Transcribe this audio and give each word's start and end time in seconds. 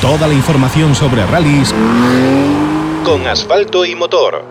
Toda 0.00 0.26
la 0.26 0.32
información 0.32 0.94
sobre 0.94 1.26
rallies 1.26 1.74
con 3.04 3.26
asfalto 3.26 3.84
y 3.84 3.94
motor. 3.94 4.42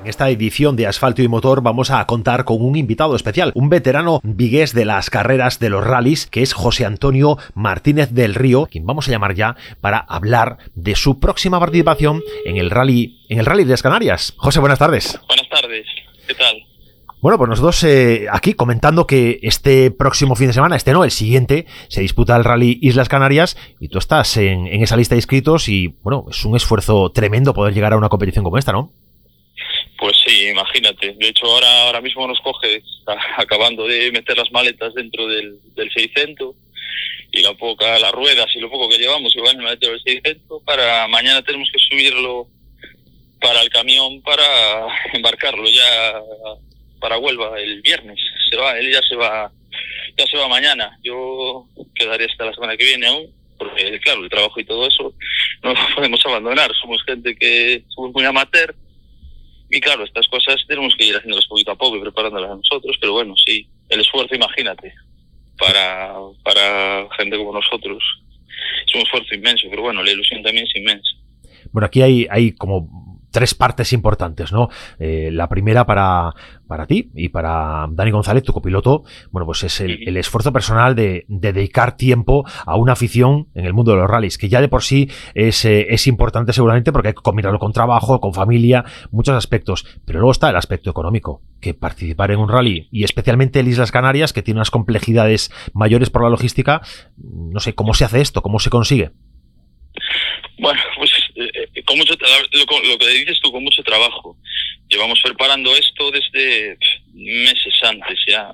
En 0.00 0.06
esta 0.08 0.30
edición 0.30 0.74
de 0.74 0.86
Asfalto 0.86 1.20
y 1.20 1.28
Motor 1.28 1.62
vamos 1.62 1.90
a 1.90 2.04
contar 2.06 2.46
con 2.46 2.64
un 2.64 2.76
invitado 2.76 3.14
especial, 3.14 3.52
un 3.54 3.68
veterano 3.68 4.20
vigués 4.22 4.72
de 4.72 4.86
las 4.86 5.10
carreras 5.10 5.58
de 5.58 5.68
los 5.68 5.84
rallies, 5.86 6.26
que 6.26 6.40
es 6.42 6.54
José 6.54 6.86
Antonio 6.86 7.36
Martínez 7.54 8.10
del 8.10 8.34
Río, 8.34 8.68
quien 8.70 8.86
vamos 8.86 9.06
a 9.06 9.10
llamar 9.10 9.34
ya 9.34 9.54
para 9.82 9.98
hablar 9.98 10.56
de 10.74 10.96
su 10.96 11.20
próxima 11.20 11.60
participación 11.60 12.22
en 12.46 12.56
el 12.56 12.70
rally, 12.70 13.20
en 13.28 13.38
el 13.38 13.44
rally 13.44 13.64
de 13.64 13.70
las 13.70 13.82
Canarias. 13.82 14.32
José, 14.38 14.60
buenas 14.60 14.78
tardes. 14.78 15.20
Buenas 15.28 15.48
tardes, 15.50 15.86
¿qué 16.26 16.34
tal? 16.34 16.71
Bueno, 17.22 17.38
pues 17.38 17.48
nosotros 17.48 17.84
eh, 17.84 18.26
aquí 18.32 18.54
comentando 18.54 19.06
que 19.06 19.38
este 19.42 19.92
próximo 19.92 20.34
fin 20.34 20.48
de 20.48 20.54
semana, 20.54 20.74
este 20.74 20.90
no, 20.90 21.04
el 21.04 21.12
siguiente, 21.12 21.66
se 21.86 22.00
disputa 22.00 22.34
el 22.34 22.42
Rally 22.42 22.80
Islas 22.82 23.08
Canarias 23.08 23.56
y 23.78 23.86
tú 23.86 23.98
estás 23.98 24.36
en, 24.38 24.66
en 24.66 24.82
esa 24.82 24.96
lista 24.96 25.14
de 25.14 25.20
inscritos 25.20 25.68
y, 25.68 25.94
bueno, 26.02 26.26
es 26.28 26.44
un 26.44 26.56
esfuerzo 26.56 27.12
tremendo 27.14 27.54
poder 27.54 27.74
llegar 27.74 27.92
a 27.92 27.96
una 27.96 28.08
competición 28.08 28.42
como 28.42 28.58
esta, 28.58 28.72
¿no? 28.72 28.92
Pues 29.98 30.16
sí, 30.26 30.48
imagínate. 30.48 31.12
De 31.12 31.28
hecho, 31.28 31.46
ahora 31.46 31.82
ahora 31.84 32.00
mismo 32.00 32.26
nos 32.26 32.40
coge 32.40 32.82
acabando 33.36 33.86
de 33.86 34.10
meter 34.10 34.36
las 34.36 34.50
maletas 34.50 34.92
dentro 34.94 35.28
del, 35.28 35.60
del 35.76 35.92
600 35.92 36.56
y 37.30 37.40
la 37.40 37.54
poca, 37.54 38.00
las 38.00 38.10
ruedas 38.10 38.48
y 38.56 38.58
lo 38.58 38.68
poco 38.68 38.88
que 38.88 38.98
llevamos 38.98 39.32
que 39.32 39.42
van 39.42 39.60
a 39.60 39.70
meter 39.70 39.92
el 39.92 40.02
600 40.02 40.60
para 40.64 41.06
mañana 41.06 41.40
tenemos 41.42 41.68
que 41.72 41.78
subirlo 41.78 42.48
para 43.40 43.62
el 43.62 43.70
camión 43.70 44.20
para 44.22 44.42
embarcarlo 45.12 45.68
ya 45.70 46.20
para 47.02 47.18
Huelva 47.18 47.60
el 47.60 47.82
viernes. 47.82 48.18
Se 48.48 48.56
va, 48.56 48.78
él 48.78 48.90
ya 48.90 49.02
se 49.02 49.16
va 49.16 49.52
ya 50.16 50.26
se 50.26 50.38
va 50.38 50.48
mañana. 50.48 50.98
Yo 51.02 51.66
quedaré 51.94 52.24
hasta 52.24 52.46
la 52.46 52.54
semana 52.54 52.76
que 52.76 52.84
viene 52.84 53.06
aún 53.06 53.42
porque 53.58 54.00
claro, 54.00 54.24
el 54.24 54.30
trabajo 54.30 54.58
y 54.60 54.64
todo 54.64 54.86
eso 54.86 55.14
no 55.62 55.74
podemos 55.94 56.24
abandonar. 56.24 56.70
Somos 56.80 57.02
gente 57.04 57.36
que 57.36 57.84
somos 57.94 58.12
muy 58.14 58.24
amateur 58.24 58.74
y 59.70 59.80
claro, 59.80 60.04
estas 60.04 60.28
cosas 60.28 60.56
tenemos 60.68 60.94
que 60.96 61.06
ir 61.06 61.16
haciéndolas 61.16 61.46
poquito 61.46 61.70
a 61.70 61.76
poco 61.76 61.96
y 61.96 62.00
preparándolas 62.00 62.50
a 62.50 62.56
nosotros, 62.56 62.96
pero 63.00 63.14
bueno, 63.14 63.34
sí, 63.36 63.66
el 63.88 64.00
esfuerzo, 64.00 64.34
imagínate, 64.34 64.92
para, 65.56 66.14
para 66.44 67.08
gente 67.16 67.38
como 67.38 67.54
nosotros. 67.54 68.02
Es 68.86 68.94
un 68.94 69.00
esfuerzo 69.00 69.34
inmenso, 69.34 69.66
pero 69.70 69.82
bueno, 69.82 70.02
la 70.02 70.10
ilusión 70.10 70.42
también 70.42 70.66
es 70.66 70.76
inmensa. 70.76 71.10
Bueno, 71.72 71.86
aquí 71.86 72.02
hay, 72.02 72.26
hay 72.30 72.52
como 72.52 73.11
tres 73.32 73.54
partes 73.54 73.92
importantes, 73.92 74.52
¿no? 74.52 74.68
Eh, 74.98 75.30
la 75.32 75.48
primera 75.48 75.84
para, 75.84 76.32
para 76.68 76.86
ti 76.86 77.10
y 77.14 77.30
para 77.30 77.88
Dani 77.90 78.10
González, 78.12 78.44
tu 78.44 78.52
copiloto, 78.52 79.02
bueno, 79.30 79.46
pues 79.46 79.64
es 79.64 79.80
el, 79.80 80.16
esfuerzo 80.16 80.52
personal 80.52 80.94
de, 80.94 81.24
dedicar 81.28 81.96
tiempo 81.96 82.44
a 82.64 82.76
una 82.76 82.92
afición 82.92 83.48
en 83.54 83.64
el 83.64 83.72
mundo 83.72 83.92
de 83.92 83.98
los 83.98 84.08
rallies, 84.08 84.38
que 84.38 84.48
ya 84.48 84.60
de 84.60 84.68
por 84.68 84.82
sí 84.82 85.10
es, 85.34 85.64
eh, 85.64 85.88
es 85.90 86.06
importante 86.06 86.52
seguramente 86.52 86.92
porque 86.92 87.08
hay 87.08 87.14
que 87.14 87.22
combinarlo 87.22 87.58
con 87.58 87.72
trabajo, 87.72 88.20
con 88.20 88.34
familia, 88.34 88.84
muchos 89.10 89.34
aspectos, 89.34 89.86
pero 90.04 90.20
luego 90.20 90.32
está 90.32 90.50
el 90.50 90.56
aspecto 90.56 90.90
económico, 90.90 91.42
que 91.60 91.74
participar 91.74 92.30
en 92.30 92.38
un 92.38 92.48
rally 92.48 92.88
y 92.92 93.04
especialmente 93.04 93.60
en 93.60 93.68
Islas 93.68 93.90
Canarias, 93.90 94.32
que 94.32 94.42
tiene 94.42 94.58
unas 94.58 94.70
complejidades 94.70 95.50
mayores 95.72 96.10
por 96.10 96.22
la 96.22 96.28
logística, 96.28 96.82
no 97.16 97.60
sé, 97.60 97.74
¿cómo 97.74 97.94
se 97.94 98.04
hace 98.04 98.20
esto? 98.20 98.42
¿Cómo 98.42 98.58
se 98.58 98.70
consigue? 98.70 99.12
Bueno, 100.58 100.80
pues 100.96 101.10
con 101.92 101.98
mucho, 101.98 102.14
lo, 102.14 102.88
lo, 102.88 102.98
que 102.98 103.08
dices 103.08 103.38
tú, 103.42 103.52
con 103.52 103.62
mucho 103.62 103.82
trabajo. 103.82 104.36
Llevamos 104.88 105.20
preparando 105.22 105.76
esto 105.76 106.10
desde 106.10 106.78
meses 107.12 107.74
antes 107.82 108.18
ya. 108.26 108.50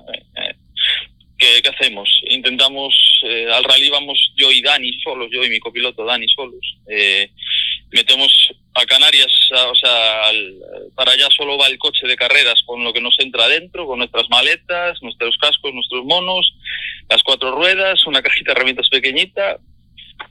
¿Qué, 1.37 1.61
¿Qué, 1.63 1.69
hacemos? 1.69 2.09
Intentamos, 2.29 2.93
eh, 3.23 3.47
al 3.49 3.63
rally 3.63 3.89
vamos 3.89 4.17
yo 4.35 4.51
y 4.51 4.61
Dani 4.61 4.91
solos, 5.01 5.29
yo 5.31 5.43
y 5.45 5.49
mi 5.49 5.59
copiloto 5.59 6.03
Dani 6.03 6.27
solos. 6.27 6.59
Eh, 6.89 7.31
metemos 7.91 8.29
a 8.73 8.85
Canarias, 8.85 9.31
o 9.67 9.75
sea, 9.75 10.31
para 10.95 11.13
allá 11.13 11.29
solo 11.35 11.57
va 11.57 11.67
el 11.67 11.77
coche 11.77 12.07
de 12.07 12.17
carreras 12.17 12.61
con 12.65 12.83
lo 12.83 12.91
que 12.91 13.01
nos 13.01 13.17
entra 13.19 13.45
adentro, 13.45 13.87
con 13.87 13.99
nuestras 13.99 14.29
maletas, 14.29 15.01
nuestros 15.01 15.37
cascos, 15.37 15.73
nuestros 15.73 16.03
monos, 16.03 16.53
las 17.09 17.23
cuatro 17.23 17.51
ruedas, 17.51 18.05
una 18.05 18.21
cajita 18.21 18.51
de 18.51 18.57
herramientas 18.57 18.89
pequeñita, 18.89 19.59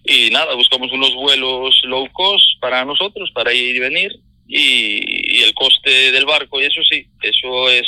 y 0.09 0.31
nada, 0.31 0.55
buscamos 0.55 0.91
unos 0.91 1.15
vuelos 1.15 1.79
low 1.85 2.11
cost 2.13 2.45
para 2.61 2.85
nosotros, 2.85 3.31
para 3.33 3.53
ir 3.53 3.77
y 3.77 3.79
venir, 3.79 4.13
y, 4.47 5.43
el 5.43 5.53
coste 5.55 6.13
del 6.13 6.25
barco, 6.25 6.61
y 6.61 6.65
eso 6.65 6.81
sí, 6.89 7.07
eso 7.23 7.69
es, 7.69 7.87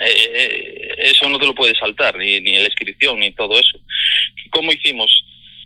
eh, 0.00 0.94
eso 0.98 1.28
no 1.28 1.38
te 1.38 1.46
lo 1.46 1.54
puedes 1.54 1.76
saltar, 1.78 2.16
ni, 2.16 2.40
ni 2.40 2.58
la 2.58 2.66
inscripción, 2.66 3.18
ni 3.18 3.32
todo 3.32 3.58
eso. 3.58 3.78
¿Cómo 4.50 4.72
hicimos? 4.72 5.10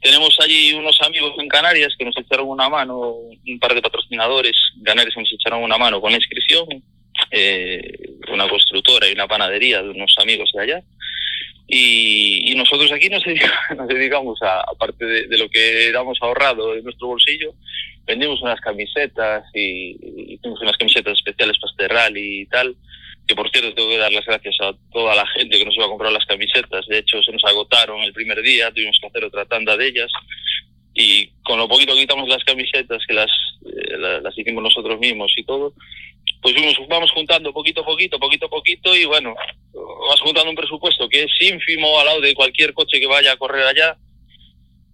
Tenemos 0.00 0.34
allí 0.40 0.72
unos 0.72 0.98
amigos 1.02 1.34
en 1.38 1.48
Canarias 1.48 1.94
que 1.98 2.04
nos 2.04 2.16
echaron 2.16 2.48
una 2.48 2.68
mano, 2.68 3.10
un 3.10 3.58
par 3.60 3.74
de 3.74 3.82
patrocinadores 3.82 4.56
canarios 4.84 5.14
que 5.14 5.20
nos 5.20 5.32
echaron 5.32 5.62
una 5.62 5.76
mano 5.76 6.00
con 6.00 6.12
inscripción, 6.12 6.66
eh, 7.30 7.80
una 8.32 8.48
constructora 8.48 9.08
y 9.08 9.12
una 9.12 9.26
panadería 9.26 9.82
de 9.82 9.90
unos 9.90 10.14
amigos 10.18 10.50
de 10.54 10.62
allá 10.62 10.82
y, 11.70 12.54
nosotros 12.56 12.90
aquí 12.92 13.08
nos 13.10 13.22
dedicamos, 13.26 13.76
nos 13.76 13.88
dedicamos 13.88 14.42
a, 14.42 14.60
aparte 14.60 15.04
de, 15.04 15.38
lo 15.38 15.48
que 15.50 15.92
damos 15.92 16.18
ahorrado 16.22 16.74
en 16.74 16.82
nuestro 16.82 17.08
bolsillo, 17.08 17.54
vendimos 18.06 18.40
unas 18.40 18.60
camisetas 18.60 19.44
y, 19.54 20.32
y 20.34 20.40
unas 20.42 20.76
camisetas 20.78 21.12
especiales 21.12 21.58
para 21.58 21.70
este 21.70 21.88
rally 21.88 22.40
y 22.40 22.46
tal, 22.46 22.74
que 23.26 23.36
por 23.36 23.50
cierto 23.50 23.74
tengo 23.74 23.90
que 23.90 23.98
dar 23.98 24.10
las 24.10 24.24
gracias 24.24 24.56
a 24.62 24.72
toda 24.90 25.14
la 25.14 25.26
gente 25.26 25.58
que 25.58 25.64
nos 25.66 25.76
iba 25.76 25.84
a 25.84 25.90
comprar 25.90 26.10
las 26.10 26.24
camisetas, 26.24 26.86
de 26.86 26.98
hecho 26.98 27.22
se 27.22 27.32
nos 27.32 27.44
agotaron 27.44 28.00
el 28.00 28.14
primer 28.14 28.40
día, 28.40 28.72
tuvimos 28.72 28.98
que 28.98 29.06
hacer 29.06 29.24
otra 29.24 29.44
tanda 29.44 29.76
de 29.76 29.86
ellas. 29.86 30.10
Y 30.94 31.28
con 31.44 31.58
lo 31.58 31.68
poquito 31.68 31.94
que 31.94 32.00
quitamos 32.00 32.28
las 32.28 32.42
camisetas 32.42 33.02
que 33.06 33.14
las, 33.14 33.30
eh, 33.66 34.20
las 34.22 34.36
hicimos 34.36 34.64
nosotros 34.64 34.98
mismos 34.98 35.32
y 35.36 35.44
todo, 35.44 35.74
pues 36.40 36.54
vamos 36.88 37.10
juntando 37.10 37.52
poquito 37.52 37.80
a 37.80 37.84
poquito, 37.84 38.18
poquito 38.18 38.46
a 38.46 38.50
poquito 38.50 38.94
y 38.94 39.04
bueno, 39.04 39.34
vas 40.08 40.20
juntando 40.20 40.50
un 40.50 40.56
presupuesto 40.56 41.08
que 41.08 41.24
es 41.24 41.32
ínfimo 41.40 41.98
al 41.98 42.06
lado 42.06 42.20
de 42.20 42.34
cualquier 42.34 42.72
coche 42.74 43.00
que 43.00 43.06
vaya 43.06 43.32
a 43.32 43.36
correr 43.36 43.66
allá, 43.66 43.96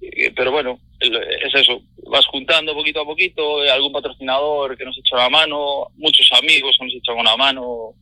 eh, 0.00 0.32
pero 0.34 0.50
bueno, 0.50 0.80
es 1.00 1.54
eso, 1.54 1.82
vas 2.06 2.24
juntando 2.26 2.74
poquito 2.74 3.00
a 3.00 3.04
poquito, 3.04 3.64
eh, 3.64 3.70
algún 3.70 3.92
patrocinador 3.92 4.76
que 4.76 4.84
nos 4.84 4.96
echa 4.98 5.16
la 5.16 5.28
mano, 5.28 5.88
muchos 5.96 6.28
amigos 6.32 6.76
que 6.78 6.86
nos 6.86 6.94
echan 6.94 7.18
una 7.18 7.36
mano, 7.36 7.94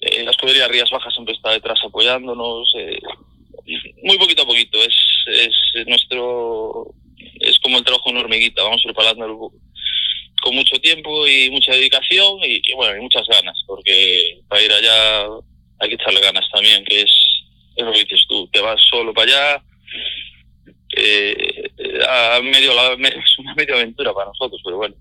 eh, 0.00 0.24
la 0.24 0.30
escudería 0.30 0.68
Rías 0.68 0.90
Bajas 0.90 1.12
siempre 1.12 1.34
está 1.34 1.50
detrás 1.50 1.78
apoyándonos, 1.84 2.72
eh, 2.78 2.98
muy 4.02 4.18
poquito 4.18 4.42
a 4.42 4.46
poquito, 4.46 4.78
es, 4.78 4.96
es 5.74 5.86
nuestro, 5.86 6.94
es 7.40 7.58
como 7.60 7.78
el 7.78 7.84
trabajo 7.84 8.10
en 8.10 8.16
hormiguita, 8.16 8.62
vamos 8.62 8.82
preparando 8.82 9.52
con 10.48 10.56
mucho 10.56 10.80
tiempo 10.80 11.28
y 11.28 11.50
mucha 11.50 11.72
dedicación 11.72 12.38
y, 12.42 12.62
y, 12.64 12.74
bueno, 12.74 12.96
y 12.96 13.02
muchas 13.02 13.26
ganas, 13.28 13.54
porque 13.66 14.40
para 14.48 14.62
ir 14.62 14.72
allá 14.72 15.26
hay 15.78 15.88
que 15.90 15.94
echarle 15.94 16.20
ganas 16.20 16.44
también, 16.50 16.82
que 16.86 17.02
es, 17.02 17.10
es 17.76 17.84
lo 17.84 17.92
que 17.92 18.00
dices 18.00 18.24
tú, 18.26 18.48
te 18.48 18.60
vas 18.60 18.80
solo 18.90 19.12
para 19.12 19.30
allá, 19.30 19.62
eh, 20.96 21.70
a 22.08 22.40
medio, 22.40 22.72
es 22.98 23.38
una 23.38 23.54
media 23.54 23.74
aventura 23.74 24.14
para 24.14 24.28
nosotros, 24.28 24.58
pero 24.64 24.78
bueno. 24.78 24.94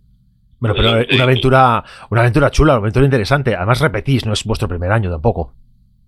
Bueno, 0.60 0.76
pero 0.76 1.16
una 1.16 1.24
aventura, 1.24 1.84
una 2.10 2.22
aventura 2.22 2.52
chula, 2.52 2.74
una 2.74 2.82
aventura 2.82 3.06
interesante. 3.06 3.56
Además 3.56 3.80
repetís, 3.80 4.26
no 4.26 4.34
es 4.34 4.44
vuestro 4.44 4.68
primer 4.68 4.92
año 4.92 5.10
tampoco. 5.10 5.54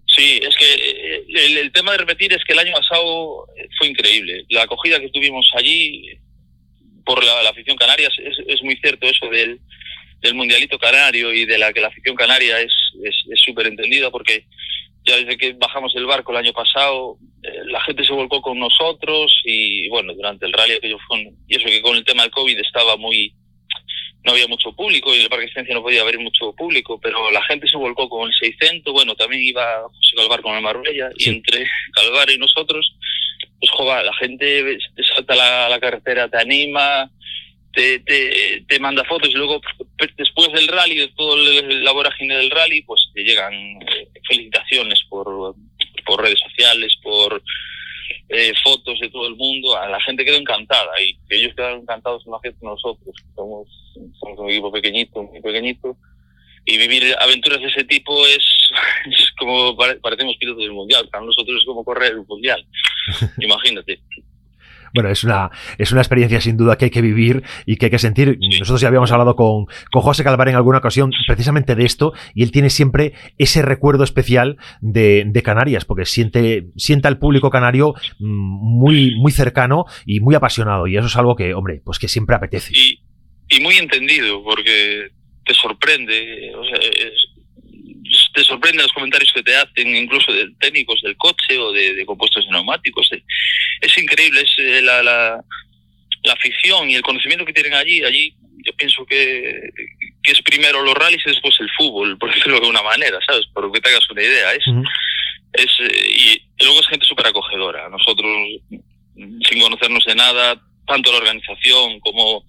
Sí, 0.08 0.42
es 0.42 0.58
que 0.58 0.74
eh, 0.74 1.26
el, 1.30 1.58
el 1.60 1.72
tema 1.72 1.92
de 1.92 2.00
repetir 2.00 2.34
es 2.34 2.44
que 2.44 2.54
el 2.54 2.60
año 2.60 2.74
pasado 2.74 3.46
fue 3.78 3.88
increíble. 3.88 4.44
La 4.50 4.64
acogida 4.64 5.00
que 5.00 5.10
tuvimos 5.10 5.48
allí 5.56 6.20
por 7.09 7.25
la, 7.25 7.42
la 7.42 7.50
afición 7.50 7.75
canaria 7.75 8.08
es, 8.08 8.38
es, 8.46 8.62
muy 8.62 8.75
cierto 8.75 9.08
eso 9.08 9.25
del, 9.30 9.59
del 10.22 10.36
mundialito 10.36 10.78
canario 10.78 11.34
y 11.34 11.44
de 11.44 11.58
la 11.58 11.74
que 11.74 11.81
la 11.81 11.88
afición 11.88 12.16
canaria 12.16 12.59
es 12.62 12.72
súper 13.46 13.66
es, 13.66 13.72
es 13.72 13.72
entendida 13.72 14.12
porque 14.12 14.46
ya 15.03 15.16
desde 15.16 15.36
que 15.36 15.53
bajamos 15.53 15.92
el 15.96 16.06
barco 16.06 16.31
el 16.31 16.38
año 16.38 16.53
pasado 16.53 17.18
eh, 17.42 17.62
la 17.66 17.81
gente 17.81 18.03
se 18.03 18.14
volcó 18.14 18.42
con 18.42 18.59
nosotros 18.59 19.31
y 19.44 19.90
bueno 19.90 20.14
durante 20.14 20.46
el 20.46 20.53
rally 20.53 20.73
aquello 20.73 21.00
fue 21.08 21.34
y 21.47 21.56
eso 21.56 21.66
que 21.66 21.82
con 21.82 21.97
el 21.97 22.06
tema 22.06 22.22
del 22.22 22.32
covid 22.32 22.59
estaba 22.59 22.96
muy 22.96 23.34
no 24.23 24.34
había 24.34 24.47
mucho 24.47 24.72
público 24.73 25.11
y 25.11 25.17
en 25.17 25.23
el 25.23 25.29
Parque 25.29 25.50
Ciencia 25.52 25.73
no 25.73 25.82
podía 25.82 26.02
haber 26.02 26.20
mucho 26.20 26.53
público, 26.53 27.00
pero 27.02 27.32
la 27.32 27.41
gente 27.46 27.70
se 27.70 27.78
volcó 27.78 28.09
con 28.09 28.28
el 28.28 28.34
600, 28.34 28.91
bueno, 28.91 29.16
también 29.16 29.41
iba 29.41 29.82
José 29.84 30.16
Calvar 30.17 30.41
con 30.41 30.56
el 30.56 30.61
Marbella, 30.61 31.09
sí. 31.17 31.29
y 31.29 31.34
entre 31.35 31.66
Calvar 31.94 32.29
y 32.29 32.38
nosotros, 32.38 32.94
pues 33.59 33.72
joder, 33.72 34.06
la 34.06 34.14
gente 34.16 34.78
te 34.96 35.03
salta 35.03 35.35
la, 35.35 35.70
la 35.70 35.79
carretera, 35.79 36.29
te 36.29 36.38
anima, 36.38 37.09
te, 37.73 38.00
te, 38.00 38.64
te, 38.67 38.79
manda 38.79 39.03
fotos 39.06 39.29
y 39.29 39.34
luego 39.34 39.61
después 40.17 40.52
del 40.53 40.67
rally, 40.67 40.96
de 40.96 41.08
todo 41.09 41.35
el, 41.35 41.84
la 41.84 41.91
vorágine 41.91 42.35
del 42.38 42.50
rally, 42.50 42.82
pues 42.84 43.02
te 43.14 43.23
llegan 43.23 43.53
eh, 43.53 44.08
felicitaciones 44.28 45.02
por, 45.09 45.56
por 46.06 46.22
redes 46.22 46.40
sociales, 46.40 46.96
por 47.03 47.41
eh, 48.29 48.53
fotos 48.64 49.00
de 49.00 49.09
todo 49.09 49.28
el 49.28 49.35
mundo, 49.35 49.76
la 49.88 50.00
gente 50.02 50.23
quedó 50.26 50.38
encantada 50.38 50.91
y 51.02 51.17
ellos 51.29 51.53
quedaron 51.56 51.82
encantados 51.82 52.23
la 52.28 52.40
gente 52.44 52.59
nosotros, 52.61 53.16
somos, 53.35 53.67
somos 54.20 54.40
un 54.40 54.50
equipo 54.50 54.72
pequeñito, 54.72 55.23
muy 55.23 55.41
pequeñito, 55.41 55.97
y 56.66 56.78
vivir 56.78 57.16
aventuras 57.20 57.59
de 57.59 57.67
ese 57.67 57.84
tipo 57.85 58.26
es, 58.28 58.44
es 59.11 59.32
como 59.40 59.76
parecemos 59.76 60.38
pilotos 60.38 60.64
del 60.64 60.73
mundial, 60.73 61.08
para 61.09 61.26
nosotros 61.26 61.58
es 61.59 61.66
como 61.66 61.84
correr 61.84 62.17
un 62.17 62.28
mundial, 62.28 62.64
imagínate. 63.40 64.02
Bueno, 64.94 65.09
es 65.09 65.23
una, 65.23 65.52
es 65.78 65.91
una 65.91 66.02
experiencia 66.02 66.41
sin 66.41 66.58
duda 66.58 66.78
que 66.78 66.85
hay 66.85 66.91
que 66.91 67.02
vivir 67.02 67.44
y 67.66 67.78
que 67.78 67.85
hay 67.85 67.91
que 67.91 68.00
sentir. 68.00 68.38
Nosotros 68.40 68.82
ya 68.82 68.88
habíamos 68.88 69.11
hablado 69.11 69.35
con, 69.35 69.66
con 69.91 70.02
José 70.02 70.23
Calvar 70.23 70.50
en 70.50 70.56
alguna 70.56 70.79
ocasión 70.79 71.11
precisamente 71.28 71.76
de 71.76 71.85
esto 71.85 72.14
y 72.34 72.44
él 72.44 72.52
tiene 72.52 72.70
siempre 72.70 73.14
ese 73.38 73.61
recuerdo 73.61 74.03
especial 74.03 74.58
de, 74.82 75.26
de 75.28 75.44
Canarias, 75.44 75.85
porque 75.85 76.06
siente, 76.06 76.64
siente 76.76 77.08
al 77.08 77.20
público 77.20 77.50
canario 77.50 77.94
mm, 78.20 78.79
muy, 78.79 79.16
muy 79.16 79.32
cercano 79.32 79.85
y 80.06 80.20
muy 80.22 80.35
apasionado. 80.35 80.88
Y 80.88 80.97
eso 80.97 81.08
es 81.08 81.16
algo 81.16 81.35
que, 81.35 81.53
hombre, 81.53 81.82
pues 81.84 82.00
que 82.00 82.08
siempre 82.08 82.35
apetece. 82.35 82.73
Y, 82.76 83.02
y 83.50 83.59
muy 83.61 83.78
entendido, 83.78 84.44
porque 84.44 85.09
te 85.46 85.53
sorprende. 85.53 86.52
O 86.56 86.64
sea, 86.64 86.79
te 88.34 88.44
sorprenden 88.44 88.84
los 88.84 88.94
comentarios 88.94 89.32
que 89.34 89.44
te 89.44 89.56
hacen, 89.56 89.96
incluso 89.96 90.32
de 90.32 90.50
técnicos 90.59 91.02
del 91.02 91.16
coche 91.17 91.58
o 91.58 91.72
de, 91.72 92.06
compuestos 92.06 92.46
neumáticos. 92.50 93.09
Es 93.82 93.97
increíble, 93.97 94.41
es 94.41 94.52
eh, 94.58 94.82
la, 94.82 95.03
la, 95.03 95.44
la, 96.23 96.34
afición 96.34 96.90
y 96.90 96.96
el 96.96 97.02
conocimiento 97.02 97.46
que 97.46 97.53
tienen 97.53 97.73
allí. 97.73 98.03
Allí 98.03 98.34
yo 98.66 98.73
pienso 98.73 99.06
que, 99.06 99.70
que 100.23 100.32
es 100.32 100.41
primero 100.41 100.82
los 100.84 100.96
rallies 100.96 101.22
y 101.26 101.29
después 101.29 101.56
el 101.59 101.70
fútbol, 101.78 102.17
por 102.17 102.34
decirlo 102.34 102.59
de 102.59 102.67
una 102.67 102.82
manera, 102.82 103.20
¿sabes? 103.26 103.46
Por 103.53 103.72
que 103.72 103.82
te 103.82 103.90
hagas 103.90 104.09
una 104.09 104.23
idea. 104.23 104.53
Es, 104.53 104.64
es, 105.53 105.79
eh, 105.79 106.41
y 106.59 106.64
luego 106.64 106.79
es 106.79 106.88
gente 106.88 107.06
súper 107.06 107.28
acogedora. 107.28 107.90
Nosotros, 107.90 108.32
sin 109.16 109.61
conocernos 109.61 110.06
de 110.06 110.16
nada, 110.16 110.61
tanto 110.88 111.11
la 111.11 111.20
organización 111.20 112.00
como 112.00 112.44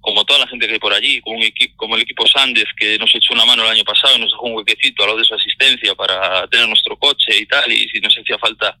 como 0.00 0.24
toda 0.24 0.40
la 0.40 0.46
gente 0.46 0.66
que 0.66 0.74
hay 0.74 0.78
por 0.78 0.92
allí, 0.92 1.20
como, 1.20 1.36
un 1.36 1.42
equipo, 1.42 1.76
como 1.76 1.96
el 1.96 2.02
equipo 2.02 2.26
Sández 2.26 2.66
que 2.76 2.98
nos 2.98 3.14
echó 3.14 3.34
una 3.34 3.44
mano 3.44 3.64
el 3.64 3.70
año 3.70 3.84
pasado 3.84 4.16
y 4.16 4.20
nos 4.20 4.30
dejó 4.30 4.46
un 4.46 4.56
huequecito 4.56 5.04
a 5.04 5.08
lo 5.08 5.16
de 5.16 5.24
su 5.24 5.34
asistencia 5.34 5.94
para 5.94 6.46
tener 6.48 6.68
nuestro 6.68 6.96
coche 6.98 7.36
y 7.38 7.46
tal, 7.46 7.70
y 7.70 7.88
si 7.88 8.00
nos 8.00 8.16
hacía 8.16 8.38
falta 8.38 8.78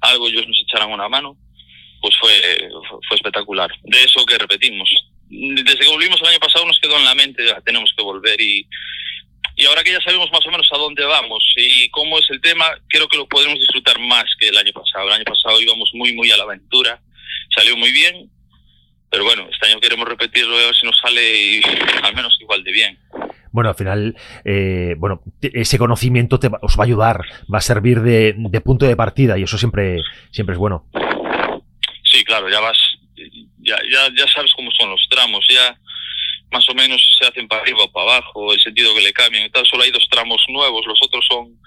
algo 0.00 0.28
ellos 0.28 0.46
nos 0.46 0.60
echaran 0.60 0.92
una 0.92 1.08
mano, 1.08 1.36
pues 2.00 2.14
fue, 2.18 2.68
fue 3.08 3.16
espectacular. 3.16 3.70
De 3.84 4.02
eso 4.02 4.24
que 4.26 4.38
repetimos. 4.38 4.88
Desde 5.28 5.78
que 5.78 5.88
volvimos 5.88 6.20
el 6.20 6.28
año 6.28 6.38
pasado 6.38 6.66
nos 6.66 6.78
quedó 6.78 6.96
en 6.98 7.04
la 7.04 7.14
mente, 7.14 7.42
tenemos 7.64 7.92
que 7.96 8.02
volver 8.02 8.40
y, 8.40 8.66
y 9.56 9.64
ahora 9.66 9.82
que 9.82 9.92
ya 9.92 10.00
sabemos 10.02 10.30
más 10.30 10.44
o 10.46 10.50
menos 10.50 10.68
a 10.70 10.78
dónde 10.78 11.04
vamos 11.04 11.42
y 11.56 11.88
cómo 11.88 12.18
es 12.18 12.26
el 12.30 12.40
tema, 12.40 12.66
creo 12.88 13.08
que 13.08 13.16
lo 13.16 13.26
podemos 13.26 13.58
disfrutar 13.58 13.98
más 13.98 14.24
que 14.38 14.48
el 14.48 14.58
año 14.58 14.72
pasado. 14.72 15.08
El 15.08 15.14
año 15.14 15.24
pasado 15.24 15.60
íbamos 15.60 15.90
muy, 15.94 16.14
muy 16.14 16.30
a 16.30 16.36
la 16.36 16.44
aventura, 16.44 17.00
salió 17.54 17.76
muy 17.76 17.90
bien, 17.90 18.30
pero 19.16 19.24
bueno, 19.24 19.48
este 19.50 19.66
año 19.68 19.80
queremos 19.80 20.06
repetirlo 20.06 20.60
y 20.60 20.62
a 20.62 20.66
ver 20.66 20.74
si 20.74 20.84
nos 20.84 20.98
sale 20.98 21.62
al 22.02 22.14
menos 22.14 22.36
igual 22.38 22.62
de 22.62 22.70
bien. 22.70 22.98
Bueno, 23.50 23.70
al 23.70 23.74
final, 23.74 24.14
eh, 24.44 24.94
bueno, 24.98 25.22
ese 25.40 25.78
conocimiento 25.78 26.38
te 26.38 26.50
os 26.60 26.78
va 26.78 26.82
a 26.82 26.86
ayudar, 26.86 27.22
va 27.52 27.56
a 27.56 27.62
servir 27.62 28.02
de, 28.02 28.34
punto 28.62 28.84
de 28.84 28.94
partida 28.94 29.38
y 29.38 29.44
eso 29.44 29.56
siempre, 29.56 30.02
siempre 30.32 30.52
es 30.52 30.58
bueno. 30.58 30.84
Sí, 32.02 32.22
claro, 32.24 32.50
ya 32.50 32.60
vas, 32.60 32.76
ya, 33.60 33.78
ya, 33.90 34.10
ya 34.14 34.28
sabes 34.34 34.52
cómo 34.54 34.70
son 34.72 34.90
los 34.90 35.00
tramos, 35.08 35.46
ya 35.48 35.78
más 36.52 36.68
o 36.68 36.74
menos 36.74 37.00
se 37.18 37.26
hacen 37.26 37.48
para 37.48 37.62
arriba 37.62 37.84
o 37.84 37.90
para 37.90 38.16
abajo, 38.16 38.52
el 38.52 38.60
sentido 38.60 38.94
que 38.94 39.00
le 39.00 39.14
cambian 39.14 39.46
y 39.46 39.50
tal. 39.50 39.64
Solo 39.64 39.84
hay 39.84 39.92
dos 39.92 40.06
tramos 40.10 40.44
nuevos, 40.50 40.84
los 40.86 41.00
otros 41.02 41.24
son 41.26 41.58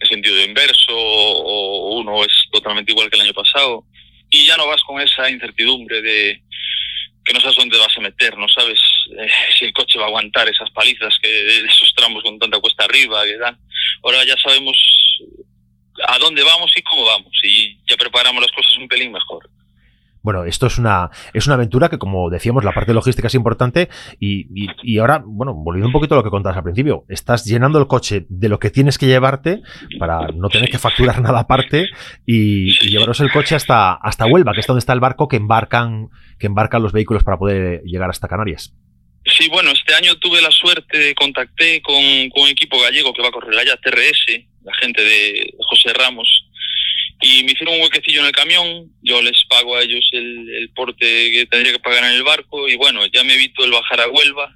en 0.00 0.08
sentido 0.08 0.42
inverso 0.42 0.96
o 0.96 1.98
uno 1.98 2.24
es 2.24 2.32
totalmente 2.50 2.92
igual 2.92 3.10
que 3.10 3.16
el 3.16 3.24
año 3.24 3.34
pasado. 3.34 3.84
Y 4.30 4.46
ya 4.46 4.56
no 4.56 4.66
vas 4.66 4.82
con 4.84 5.02
esa 5.02 5.28
incertidumbre 5.28 6.00
de, 6.00 6.42
que 7.24 7.32
no 7.32 7.40
sabes 7.40 7.56
dónde 7.56 7.78
vas 7.78 7.96
a 7.96 8.00
meter, 8.00 8.36
no 8.36 8.48
sabes 8.48 8.78
eh, 9.18 9.28
si 9.58 9.64
el 9.64 9.72
coche 9.72 9.98
va 9.98 10.04
a 10.04 10.08
aguantar 10.08 10.48
esas 10.48 10.70
palizas 10.70 11.14
que 11.22 11.64
esos 11.64 11.92
tramos 11.94 12.22
con 12.22 12.38
tanta 12.38 12.60
cuesta 12.60 12.84
arriba 12.84 13.24
que 13.24 13.38
dan. 13.38 13.58
Ahora 14.02 14.24
ya 14.24 14.36
sabemos 14.36 14.76
a 16.06 16.18
dónde 16.18 16.42
vamos 16.42 16.72
y 16.76 16.82
cómo 16.82 17.04
vamos 17.04 17.32
y 17.42 17.78
ya 17.88 17.96
preparamos 17.96 18.42
las 18.42 18.52
cosas 18.52 18.76
un 18.76 18.88
pelín 18.88 19.12
mejor. 19.12 19.48
Bueno, 20.24 20.46
esto 20.46 20.66
es 20.66 20.78
una, 20.78 21.10
es 21.34 21.46
una 21.46 21.56
aventura 21.56 21.90
que, 21.90 21.98
como 21.98 22.30
decíamos, 22.30 22.64
la 22.64 22.72
parte 22.72 22.94
logística 22.94 23.26
es 23.26 23.34
importante 23.34 23.90
y, 24.18 24.46
y, 24.82 24.98
ahora, 24.98 25.22
bueno, 25.22 25.52
volviendo 25.52 25.88
un 25.88 25.92
poquito 25.92 26.14
a 26.14 26.16
lo 26.16 26.24
que 26.24 26.30
contabas 26.30 26.56
al 26.56 26.64
principio, 26.64 27.04
estás 27.10 27.44
llenando 27.44 27.78
el 27.78 27.86
coche 27.86 28.24
de 28.30 28.48
lo 28.48 28.58
que 28.58 28.70
tienes 28.70 28.96
que 28.96 29.06
llevarte 29.06 29.60
para 29.98 30.28
no 30.28 30.48
tener 30.48 30.70
que 30.70 30.78
facturar 30.78 31.20
nada 31.22 31.40
aparte 31.40 31.88
y, 32.24 32.72
llevaros 32.88 33.20
el 33.20 33.30
coche 33.30 33.54
hasta, 33.54 33.92
hasta 33.92 34.24
Huelva, 34.24 34.54
que 34.54 34.60
es 34.60 34.66
donde 34.66 34.78
está 34.78 34.94
el 34.94 35.00
barco 35.00 35.28
que 35.28 35.36
embarcan, 35.36 36.08
que 36.38 36.46
embarcan 36.46 36.82
los 36.82 36.92
vehículos 36.92 37.22
para 37.22 37.36
poder 37.36 37.82
llegar 37.82 38.08
hasta 38.08 38.26
Canarias. 38.26 38.72
Sí, 39.26 39.50
bueno, 39.50 39.72
este 39.72 39.94
año 39.94 40.14
tuve 40.16 40.40
la 40.40 40.50
suerte, 40.50 41.14
contacté 41.14 41.82
con, 41.82 42.30
con 42.30 42.44
un 42.44 42.48
equipo 42.48 42.80
gallego 42.80 43.12
que 43.12 43.20
va 43.20 43.28
a 43.28 43.32
correr 43.32 43.58
allá, 43.58 43.76
TRS, 43.76 44.40
la 44.62 44.74
gente 44.80 45.02
de 45.02 45.52
José 45.68 45.92
Ramos, 45.92 46.43
y 47.24 47.42
me 47.42 47.52
hicieron 47.52 47.76
un 47.76 47.80
huequecillo 47.80 48.20
en 48.20 48.26
el 48.26 48.32
camión, 48.32 48.92
yo 49.00 49.22
les 49.22 49.42
pago 49.48 49.76
a 49.76 49.82
ellos 49.82 50.06
el, 50.12 50.70
porte 50.74 51.06
que 51.30 51.46
tendría 51.50 51.72
que 51.72 51.78
pagar 51.78 52.04
en 52.04 52.16
el 52.16 52.22
barco 52.22 52.68
y 52.68 52.76
bueno, 52.76 53.00
ya 53.06 53.24
me 53.24 53.32
evito 53.32 53.64
el 53.64 53.70
bajar 53.70 54.02
a 54.02 54.08
Huelva 54.08 54.54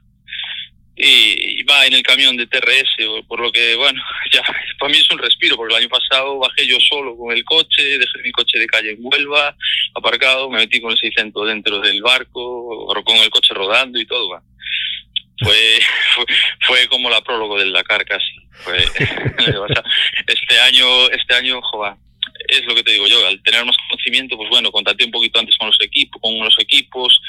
y, 0.95 1.63
va 1.63 1.87
en 1.87 1.95
el 1.95 2.03
camión 2.03 2.37
de 2.37 2.47
TRS, 2.47 3.25
por 3.27 3.41
lo 3.41 3.51
que 3.51 3.75
bueno, 3.77 4.03
ya 4.33 4.43
para 4.79 4.93
mí 4.93 4.99
es 4.99 5.11
un 5.11 5.19
respiro, 5.19 5.57
porque 5.57 5.75
el 5.75 5.81
año 5.83 5.89
pasado 5.89 6.39
bajé 6.39 6.67
yo 6.67 6.77
solo 6.81 7.17
con 7.17 7.35
el 7.35 7.43
coche, 7.45 7.99
dejé 7.99 8.19
mi 8.23 8.33
coche 8.33 8.59
de 8.59 8.67
calle 8.67 8.91
en 8.91 8.99
Huelva, 9.01 9.57
aparcado, 9.95 10.51
me 10.51 10.59
metí 10.59 10.79
con 10.79 10.93
el 10.93 10.99
600 10.99 11.49
dentro 11.49 11.81
del 11.81 12.03
barco, 12.03 12.87
con 13.03 13.17
el 13.17 13.31
coche 13.31 13.55
rodando 13.55 13.99
y 13.99 14.05
todo. 14.05 14.43
Fue, 15.43 15.79
fue, 16.15 16.25
fue 16.67 16.89
como 16.89 17.09
la 17.09 17.23
prólogo 17.23 17.59
del 17.59 17.73
Dakar 17.73 18.05
casi. 18.05 18.35
Fue, 18.53 18.77
este 20.27 20.61
año, 20.61 21.09
este 21.11 21.35
año, 21.35 21.63
joder, 21.63 21.95
es 22.49 22.65
lo 22.65 22.75
que 22.75 22.83
te 22.83 22.93
digo 22.93 23.07
yo, 23.07 23.27
al 23.27 23.43
tener 23.43 23.65
más 23.65 23.77
conocimiento, 23.89 24.37
pues 24.37 24.49
bueno, 24.51 24.71
contacté 24.71 25.05
un 25.05 25.11
poquito 25.11 25.39
antes 25.39 25.57
con 25.57 25.69
los 25.69 25.81
equipos, 25.81 26.21
con 26.21 26.39
los 26.39 26.59
equipos 26.59 27.21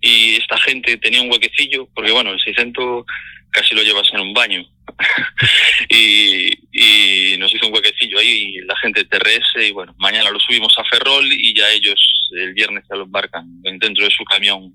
y 0.00 0.36
esta 0.36 0.58
gente 0.58 0.96
tenía 0.98 1.22
un 1.22 1.30
huequecillo, 1.30 1.88
porque 1.94 2.12
bueno, 2.12 2.30
el 2.30 2.40
600 2.40 3.04
casi 3.50 3.74
lo 3.74 3.82
llevas 3.82 4.08
en 4.12 4.20
un 4.20 4.34
baño. 4.34 4.64
y, 5.88 6.52
y, 6.72 7.36
nos 7.38 7.54
hizo 7.54 7.66
un 7.66 7.74
huequecillo 7.74 8.18
ahí 8.18 8.56
la 8.64 8.76
gente 8.76 9.04
TRS 9.04 9.68
y 9.68 9.70
bueno, 9.70 9.94
mañana 9.98 10.30
lo 10.30 10.40
subimos 10.40 10.72
a 10.78 10.84
Ferrol 10.84 11.30
y 11.30 11.54
ya 11.54 11.70
ellos 11.70 12.00
el 12.36 12.54
viernes 12.54 12.84
ya 12.88 12.96
lo 12.96 13.04
embarcan 13.04 13.62
dentro 13.62 14.04
de 14.04 14.10
su 14.10 14.24
camión 14.24 14.72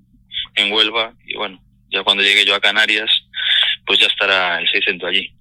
en 0.56 0.71
Huelva 0.71 1.13
y 1.25 1.35
bueno, 1.35 1.62
ya 1.89 2.03
cuando 2.03 2.24
llegue 2.24 2.45
yo 2.45 2.56
a 2.56 2.62
Canarias, 2.62 3.09
pues 3.85 4.00
ya 4.00 4.07
estará 4.07 4.59
el 4.59 4.69
600 4.69 5.09
allí. 5.09 5.33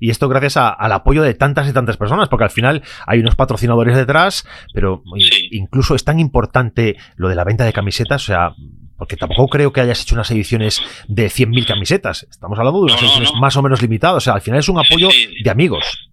Y 0.00 0.10
esto 0.10 0.28
gracias 0.28 0.56
al 0.56 0.92
apoyo 0.92 1.22
de 1.22 1.34
tantas 1.34 1.68
y 1.68 1.72
tantas 1.72 1.96
personas, 1.96 2.28
porque 2.28 2.44
al 2.44 2.50
final 2.50 2.82
hay 3.06 3.20
unos 3.20 3.34
patrocinadores 3.34 3.96
detrás, 3.96 4.46
pero 4.72 5.02
incluso 5.50 5.94
es 5.94 6.04
tan 6.04 6.20
importante 6.20 6.96
lo 7.16 7.28
de 7.28 7.34
la 7.34 7.44
venta 7.44 7.64
de 7.64 7.72
camisetas, 7.72 8.22
o 8.22 8.26
sea, 8.26 8.54
porque 8.98 9.16
tampoco 9.16 9.48
creo 9.48 9.72
que 9.72 9.80
hayas 9.80 10.02
hecho 10.02 10.14
unas 10.14 10.30
ediciones 10.30 10.80
de 11.06 11.26
100.000 11.26 11.66
camisetas. 11.66 12.26
Estamos 12.30 12.58
hablando 12.58 12.80
de 12.80 12.92
unas 12.92 13.02
ediciones 13.02 13.32
más 13.34 13.56
o 13.56 13.62
menos 13.62 13.82
limitadas. 13.82 14.16
O 14.16 14.20
sea, 14.20 14.34
al 14.34 14.40
final 14.40 14.60
es 14.60 14.68
un 14.68 14.78
apoyo 14.78 15.08
de 15.42 15.50
amigos. 15.50 16.08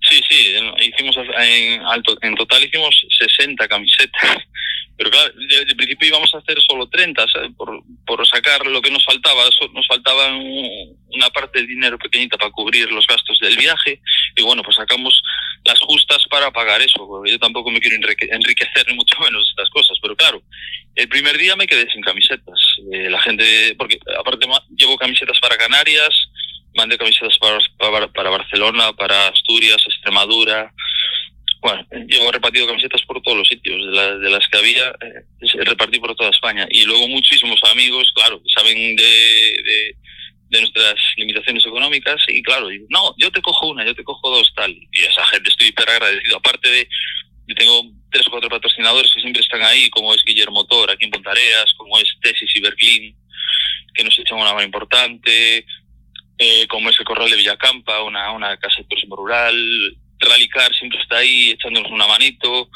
Sí, 0.00 0.20
sí, 0.28 0.54
hicimos 0.80 1.16
en 2.20 2.34
total 2.34 2.62
hicimos 2.62 2.94
60 3.36 3.68
camisetas. 3.68 4.38
Pero 4.96 5.10
claro, 5.10 5.32
desde 5.48 5.74
principio 5.74 6.08
íbamos 6.08 6.32
a 6.34 6.38
hacer 6.38 6.56
solo 6.62 6.88
30, 6.88 7.26
Por, 7.56 7.82
por 8.06 8.26
sacar 8.26 8.64
lo 8.66 8.80
que 8.80 8.90
nos 8.90 9.04
faltaba. 9.04 9.44
Nos 9.72 9.86
faltaba 9.86 10.28
una 10.36 11.30
parte 11.30 11.58
del 11.58 11.66
dinero 11.66 11.98
pequeñita 11.98 12.36
para 12.36 12.50
cubrir 12.52 12.90
los 12.92 13.06
gastos 13.06 13.38
del 13.40 13.56
viaje. 13.56 14.00
Y 14.36 14.42
bueno, 14.42 14.62
pues 14.62 14.76
sacamos 14.76 15.20
las 15.64 15.80
justas 15.80 16.22
para 16.30 16.50
pagar 16.52 16.80
eso. 16.80 17.24
Yo 17.26 17.38
tampoco 17.38 17.70
me 17.70 17.80
quiero 17.80 17.96
enriquecer, 17.96 18.86
ni 18.88 18.94
mucho 18.94 19.18
menos 19.20 19.48
estas 19.50 19.68
cosas. 19.70 19.98
Pero 20.00 20.14
claro, 20.14 20.42
el 20.94 21.08
primer 21.08 21.36
día 21.38 21.56
me 21.56 21.66
quedé 21.66 21.90
sin 21.90 22.02
camisetas. 22.02 22.58
Eh, 22.92 23.10
la 23.10 23.20
gente, 23.20 23.74
porque 23.76 23.98
aparte 24.18 24.46
llevo 24.76 24.96
camisetas 24.96 25.38
para 25.40 25.56
Canarias, 25.56 26.14
mandé 26.76 26.98
camisetas 26.98 27.36
para, 27.38 28.08
para 28.08 28.30
Barcelona, 28.30 28.92
para 28.92 29.28
Asturias, 29.28 29.82
Extremadura, 29.86 30.72
bueno, 31.64 31.86
llevo 32.06 32.30
repartido 32.30 32.66
camisetas 32.66 33.00
por 33.06 33.22
todos 33.22 33.38
los 33.38 33.48
sitios, 33.48 33.80
de, 33.80 34.18
de 34.18 34.30
las 34.30 34.46
que 34.48 34.58
había, 34.58 34.88
eh, 35.00 35.64
repartí 35.64 35.98
por 35.98 36.14
toda 36.14 36.28
España. 36.28 36.68
Y 36.70 36.84
luego 36.84 37.08
muchísimos 37.08 37.58
amigos, 37.72 38.12
claro, 38.14 38.38
saben 38.54 38.94
de, 38.94 39.94
de, 40.50 40.60
nuestras 40.60 40.94
limitaciones 41.16 41.66
económicas 41.66 42.22
y 42.28 42.40
claro, 42.42 42.68
no, 42.90 43.14
yo 43.16 43.28
te 43.32 43.40
cojo 43.40 43.68
una, 43.68 43.84
yo 43.84 43.94
te 43.94 44.04
cojo 44.04 44.30
dos, 44.30 44.52
tal. 44.54 44.70
Y 44.70 45.00
esa 45.00 45.26
gente 45.26 45.48
estoy 45.48 45.68
hiper 45.68 45.88
agradecido. 45.88 46.36
Aparte 46.36 46.68
de, 46.68 46.88
tengo 47.56 47.82
tres 48.12 48.26
o 48.28 48.30
cuatro 48.30 48.50
patrocinadores 48.50 49.10
que 49.12 49.22
siempre 49.22 49.42
están 49.42 49.62
ahí, 49.62 49.88
como 49.88 50.14
es 50.14 50.22
Guillermo 50.22 50.56
Motor 50.56 50.90
aquí 50.90 51.06
en 51.06 51.12
Pontareas, 51.12 51.72
como 51.78 51.98
es 51.98 52.14
Tesis 52.20 52.54
y 52.54 52.60
Berlín, 52.60 53.16
que 53.94 54.04
nos 54.04 54.18
echan 54.18 54.38
una 54.38 54.52
mano 54.52 54.66
importante, 54.66 55.64
eh, 56.36 56.66
como 56.68 56.90
es 56.90 57.00
el 57.00 57.06
Corral 57.06 57.30
de 57.30 57.36
Villacampa, 57.36 58.02
una, 58.02 58.32
una 58.32 58.54
casa 58.58 58.76
de 58.82 58.84
turismo 58.84 59.16
rural, 59.16 59.96
Rallycar 60.20 60.74
siempre 60.74 61.00
está 61.00 61.18
ahí 61.18 61.50
echándonos 61.50 61.90
una 61.90 62.06
manito. 62.06 62.70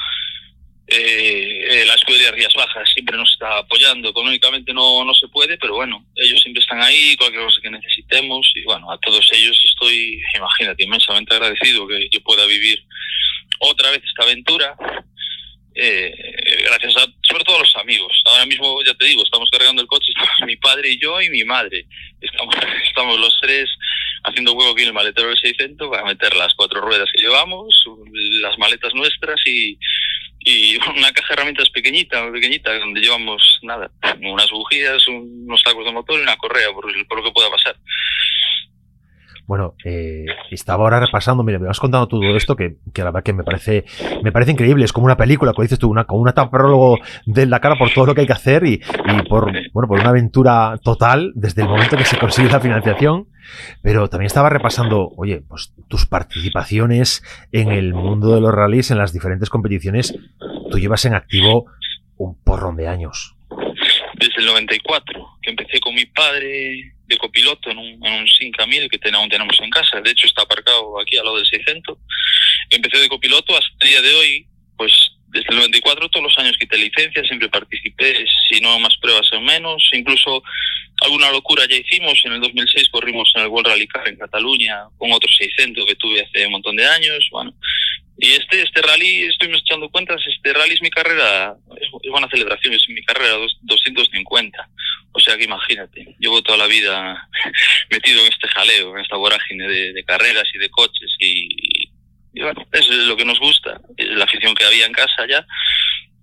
Eh, 0.91 1.67
eh, 1.71 1.85
la 1.87 1.95
escudería 1.95 2.31
Rías 2.31 2.55
Bajas 2.55 2.89
siempre 2.93 3.17
nos 3.17 3.31
está 3.31 3.59
apoyando. 3.59 4.09
Económicamente 4.09 4.73
no, 4.73 5.05
no 5.05 5.15
se 5.15 5.29
puede, 5.29 5.59
pero 5.59 5.75
bueno, 5.75 6.05
ellos 6.17 6.41
siempre 6.41 6.63
están 6.63 6.81
ahí, 6.81 7.15
cualquier 7.17 7.45
cosa 7.45 7.61
que 7.61 7.71
necesitemos. 7.71 8.51
Y 8.55 8.65
bueno, 8.65 8.91
a 8.91 8.99
todos 8.99 9.29
ellos 9.33 9.61
estoy, 9.65 10.21
imagínate, 10.35 10.85
inmensamente 10.85 11.35
agradecido 11.35 11.87
que 11.87 12.09
yo 12.11 12.21
pueda 12.23 12.47
vivir 12.47 12.83
otra 13.61 13.91
vez 13.91 14.03
esta 14.05 14.23
aventura. 14.25 14.77
Eh, 15.75 16.13
gracias 16.65 16.97
a, 16.97 17.07
sobre 17.23 17.45
todo 17.45 17.57
a 17.57 17.61
los 17.61 17.77
amigos 17.77 18.11
ahora 18.25 18.47
mismo, 18.47 18.83
ya 18.85 18.95
te 18.95 19.05
digo, 19.05 19.23
estamos 19.23 19.49
cargando 19.49 19.81
el 19.81 19.87
coche, 19.87 20.11
mi 20.47 20.57
padre 20.57 20.91
y 20.91 20.99
yo 20.99 21.21
y 21.21 21.29
mi 21.31 21.45
madre. 21.45 21.87
Estamos, 22.21 22.55
estamos 22.89 23.21
los 23.21 23.39
tres 23.41 23.69
haciendo 24.29 24.53
huevo 24.53 24.73
aquí 24.73 24.83
en 24.83 24.89
el 24.89 24.95
maletero 24.95 25.29
del 25.29 25.39
600 25.39 25.89
para 25.89 26.05
meter 26.05 26.35
las 26.37 26.55
cuatro 26.55 26.81
ruedas 26.81 27.09
que 27.15 27.23
llevamos, 27.23 27.85
las 28.43 28.59
maletas 28.59 28.95
nuestras 28.95 29.41
y, 29.47 29.79
y 30.41 30.77
una 30.97 31.13
caja 31.13 31.29
de 31.29 31.35
herramientas 31.35 31.71
pequeñita, 31.71 32.31
pequeñita, 32.33 32.79
donde 32.79 33.01
llevamos 33.01 33.59
nada, 33.63 33.91
unas 34.21 34.51
bujías, 34.51 35.07
unos 35.09 35.63
tacos 35.63 35.85
de 35.85 35.93
motor 35.93 36.19
y 36.19 36.23
una 36.23 36.37
correa, 36.37 36.73
por, 36.73 36.85
por 37.07 37.19
lo 37.19 37.25
que 37.25 37.33
pueda 37.33 37.51
pasar. 37.51 37.77
Bueno, 39.49 39.77
eh, 39.83 40.27
estaba 40.51 40.85
ahora 40.85 41.01
repasando, 41.01 41.43
mira, 41.43 41.59
me 41.59 41.69
vas 41.69 41.81
contando 41.81 42.07
todo 42.07 42.37
esto 42.37 42.55
que, 42.55 42.77
que, 42.93 43.01
la 43.01 43.07
verdad 43.07 43.23
que 43.23 43.33
me 43.33 43.45
parece, 43.45 43.87
me 44.23 44.31
parece 44.31 44.53
increíble. 44.53 44.85
Es 44.85 44.93
como 44.93 45.07
una 45.07 45.17
película, 45.17 45.55
como 45.55 45.63
dices 45.63 45.79
tú, 45.79 45.89
una, 45.89 46.05
con 46.05 46.21
una 46.21 46.35
prólogo 46.51 46.99
de 47.25 47.47
la 47.47 47.59
cara 47.59 47.77
por 47.79 47.91
todo 47.91 48.05
lo 48.05 48.15
que 48.15 48.21
hay 48.21 48.27
que 48.27 48.35
hacer 48.35 48.67
y, 48.67 48.75
y, 48.75 49.23
por, 49.27 49.51
bueno, 49.73 49.89
por 49.89 50.01
una 50.01 50.11
aventura 50.11 50.79
total 50.85 51.33
desde 51.35 51.63
el 51.63 51.69
momento 51.69 51.97
que 51.97 52.05
se 52.05 52.19
consigue 52.19 52.51
la 52.51 52.61
financiación. 52.61 53.29
Pero 53.81 54.11
también 54.11 54.27
estaba 54.27 54.51
repasando, 54.51 55.13
oye, 55.17 55.41
pues 55.49 55.73
tus 55.89 56.05
participaciones 56.05 57.23
en 57.51 57.73
el 57.73 57.95
mundo 57.95 58.35
de 58.35 58.43
los 58.43 58.53
rallies, 58.53 58.91
en 58.91 58.99
las 58.99 59.15
diferentes 59.15 59.49
competiciones. 59.49 60.15
Tú 60.71 60.79
llevas 60.79 61.07
en 61.07 61.15
activo 61.15 61.65
un 62.19 62.37
porrón 62.45 62.77
de 62.77 62.89
años. 62.89 63.35
Desde 64.15 64.41
el 64.41 64.47
94, 64.47 65.27
que 65.41 65.51
empecé 65.51 65.81
con 65.81 65.95
mi 65.95 66.05
padre 66.05 66.98
de 67.09 67.17
copiloto 67.17 67.71
en 67.71 67.79
un, 67.79 68.07
en 68.07 68.13
un 68.13 68.29
5000 68.29 68.89
que 68.91 69.11
aún 69.13 69.29
tenemos 69.29 69.59
en 69.61 69.71
casa. 69.71 70.01
De 70.01 70.11
hecho, 70.11 70.27
está 70.27 70.43
aparcado 70.43 71.01
aquí 71.01 71.17
al 71.17 71.25
lado 71.25 71.39
del 71.39 71.47
600. 71.47 71.99
Empecé 72.71 72.99
de 72.99 73.09
copiloto 73.09 73.57
hasta 73.57 73.75
el 73.81 73.89
día 73.89 74.03
de 74.03 74.15
hoy, 74.15 74.47
pues 74.77 74.93
desde 75.29 75.49
el 75.51 75.57
94 75.57 76.09
todos 76.09 76.25
los 76.25 76.39
años 76.39 76.57
quité 76.59 76.77
licencia, 76.77 77.23
siempre 77.25 77.49
participé, 77.49 78.25
si 78.49 78.61
no 78.61 78.79
más 78.79 78.97
pruebas 78.99 79.31
o 79.33 79.41
menos, 79.41 79.83
incluso 79.93 80.43
alguna 81.03 81.31
locura 81.31 81.65
ya 81.69 81.77
hicimos, 81.77 82.21
en 82.25 82.33
el 82.33 82.41
2006 82.41 82.89
corrimos 82.89 83.31
en 83.35 83.43
el 83.43 83.49
World 83.49 83.69
Rally 83.69 83.87
Car 83.87 84.09
en 84.09 84.17
Cataluña 84.17 84.85
con 84.97 85.13
otro 85.13 85.31
600 85.31 85.85
que 85.85 85.97
tuve 85.97 86.23
hace 86.23 86.47
un 86.47 86.53
montón 86.53 86.77
de 86.77 86.87
años, 86.87 87.29
bueno, 87.31 87.55
y 88.21 88.33
este, 88.33 88.63
este 88.63 88.83
rally, 88.83 89.25
estoy 89.25 89.49
echando 89.55 89.89
cuentas, 89.91 90.21
este 90.27 90.53
rally 90.53 90.75
es 90.75 90.83
mi 90.83 90.91
carrera, 90.91 91.55
es, 91.81 92.11
buena 92.11 92.29
celebración, 92.29 92.75
es 92.75 92.85
mi 92.89 93.01
carrera 93.05 93.37
250. 93.63 94.69
O 95.19 95.21
sea 95.21 95.37
que 95.37 95.45
imagínate, 95.45 96.15
llevo 96.21 96.41
toda 96.43 96.59
la 96.59 96.69
vida 96.69 97.29
metido 97.91 98.25
en 98.25 98.33
este 98.33 98.47
jaleo, 98.47 98.95
en 98.95 99.03
esta 99.03 99.17
vorágine 99.17 99.67
de, 99.67 100.05
carreras 100.05 100.45
y 100.55 100.59
de 100.59 100.71
coches 100.71 101.11
y, 101.19 101.91
bueno, 102.41 102.65
es 102.71 102.89
lo 102.89 103.17
que 103.17 103.25
nos 103.25 103.41
gusta, 103.41 103.81
es 103.97 104.07
la 104.11 104.25
afición 104.25 104.55
que 104.55 104.65
había 104.65 104.87
en 104.87 104.93
casa 104.93 105.27
ya. 105.29 105.45